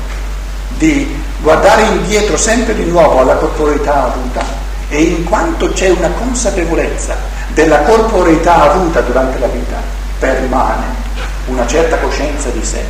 di 0.77 1.16
guardare 1.39 1.83
indietro 1.83 2.37
sempre 2.37 2.73
di 2.73 2.85
nuovo 2.85 3.19
alla 3.19 3.35
corporeità 3.35 4.05
avuta 4.05 4.43
e 4.89 5.01
in 5.01 5.23
quanto 5.23 5.69
c'è 5.73 5.89
una 5.89 6.09
consapevolezza 6.09 7.15
della 7.53 7.81
corporeità 7.81 8.71
avuta 8.71 9.01
durante 9.01 9.39
la 9.39 9.47
vita 9.47 9.81
permane 10.19 11.05
una 11.47 11.65
certa 11.65 11.97
coscienza 11.97 12.49
di 12.49 12.63
sé, 12.63 12.83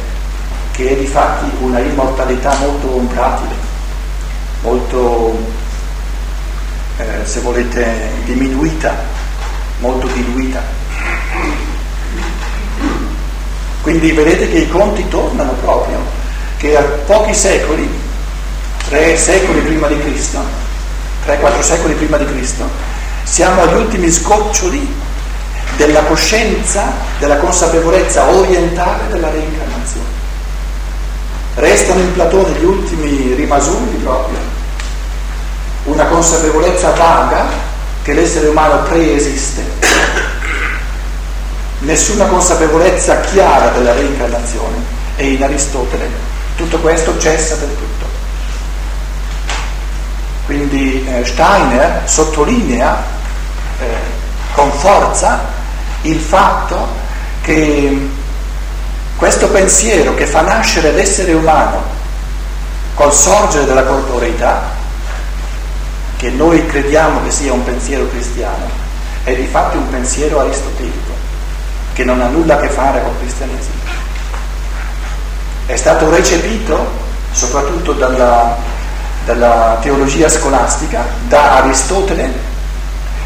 che 0.71 0.89
è 0.89 0.95
di 0.95 1.05
fatti 1.05 1.49
una 1.59 1.79
immortalità 1.79 2.55
molto 2.55 2.87
volatile, 2.87 3.55
molto, 4.61 5.37
eh, 6.97 7.25
se 7.25 7.39
volete, 7.41 8.11
diminuita, 8.25 8.95
molto 9.79 10.07
diluita. 10.07 10.61
Quindi 13.81 14.11
vedete 14.11 14.49
che 14.49 14.57
i 14.57 14.69
conti 14.69 15.07
tornano 15.07 15.53
proprio, 15.53 15.99
che 16.57 16.75
a 16.75 16.81
pochi 16.81 17.33
secoli, 17.33 17.89
tre 18.87 19.17
secoli 19.17 19.59
prima 19.61 19.87
di 19.87 19.99
Cristo, 19.99 20.39
tre, 21.25 21.39
quattro 21.39 21.61
secoli 21.61 21.93
prima 21.93 22.17
di 22.17 22.25
Cristo, 22.25 22.69
siamo 23.23 23.61
agli 23.61 23.73
ultimi 23.73 24.09
sgoccioli 24.09 24.95
della 25.75 26.03
coscienza, 26.03 26.93
della 27.19 27.37
consapevolezza 27.37 28.27
orientale 28.29 29.07
della 29.09 29.29
reincarnazione. 29.29 30.05
Restano 31.55 31.99
in 31.99 32.13
Platone 32.13 32.57
gli 32.57 32.63
ultimi 32.63 33.33
rimasugli 33.33 34.01
proprio, 34.01 34.37
una 35.85 36.05
consapevolezza 36.05 36.91
vaga 36.91 37.45
che 38.03 38.13
l'essere 38.13 38.47
umano 38.47 38.83
preesiste, 38.83 39.65
nessuna 41.79 42.25
consapevolezza 42.25 43.19
chiara 43.21 43.69
della 43.69 43.93
reincarnazione 43.93 44.95
e 45.17 45.31
in 45.33 45.43
Aristotele 45.43 46.09
tutto 46.55 46.79
questo 46.79 47.17
cessa 47.19 47.55
del 47.55 47.69
tutto. 47.69 48.05
Quindi 50.47 51.06
eh, 51.19 51.25
Steiner 51.25 52.01
sottolinea 52.05 53.03
eh, 53.79 53.85
con 54.53 54.71
forza 54.71 55.39
il 56.01 56.19
fatto 56.19 56.87
che 57.41 58.09
questo 59.15 59.47
pensiero 59.47 60.13
che 60.13 60.25
fa 60.25 60.41
nascere 60.41 60.91
l'essere 60.91 61.33
umano 61.33 61.95
col 62.93 63.13
sorgere 63.13 63.65
della 63.65 63.83
corporeità, 63.83 64.63
che 66.17 66.29
noi 66.29 66.65
crediamo 66.65 67.23
che 67.23 67.31
sia 67.31 67.53
un 67.53 67.63
pensiero 67.63 68.07
cristiano, 68.09 68.67
è 69.23 69.35
di 69.35 69.45
fatto 69.45 69.77
un 69.77 69.89
pensiero 69.89 70.39
aristotelico, 70.39 71.13
che 71.93 72.03
non 72.03 72.21
ha 72.21 72.27
nulla 72.27 72.55
a 72.55 72.59
che 72.59 72.69
fare 72.69 73.01
col 73.03 73.17
cristianesimo. 73.19 73.75
È 75.67 75.75
stato 75.75 76.09
recepito 76.09 77.05
soprattutto 77.31 77.93
dalla, 77.93 78.57
dalla 79.27 79.77
teologia 79.81 80.29
scolastica, 80.29 81.03
da 81.27 81.57
Aristotele, 81.57 82.31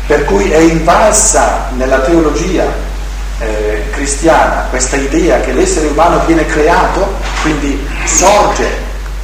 per 0.08 0.26
cui 0.26 0.50
è 0.50 0.58
invalsa 0.58 1.70
nella 1.76 2.00
teologia 2.00 2.66
eh, 3.38 3.84
cristiana 3.92 4.66
questa 4.72 4.96
idea 4.96 5.40
che 5.42 5.54
l'essere 5.54 5.88
umano 5.88 6.26
viene 6.26 6.48
creato, 6.48 7.08
quindi 7.44 7.88
sorge 8.06 8.68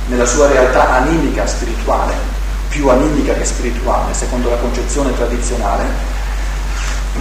nella 0.06 0.28
sua 0.28 0.48
realtà 0.50 0.98
animica 0.98 1.48
spirituale, 1.48 2.13
più 2.70 2.88
animica 2.90 3.34
che 3.34 3.44
spirituale, 3.44 4.13
secondo 4.13 4.52
la 4.52 4.58
concezione 4.58 5.16
tradizionale, 5.16 5.84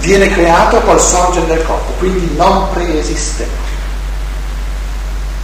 viene 0.01 0.29
creato 0.29 0.81
col 0.81 1.01
sorgere 1.01 1.47
del 1.47 1.65
corpo, 1.65 1.93
quindi 1.93 2.37
non 2.37 2.69
preesiste. 2.75 3.49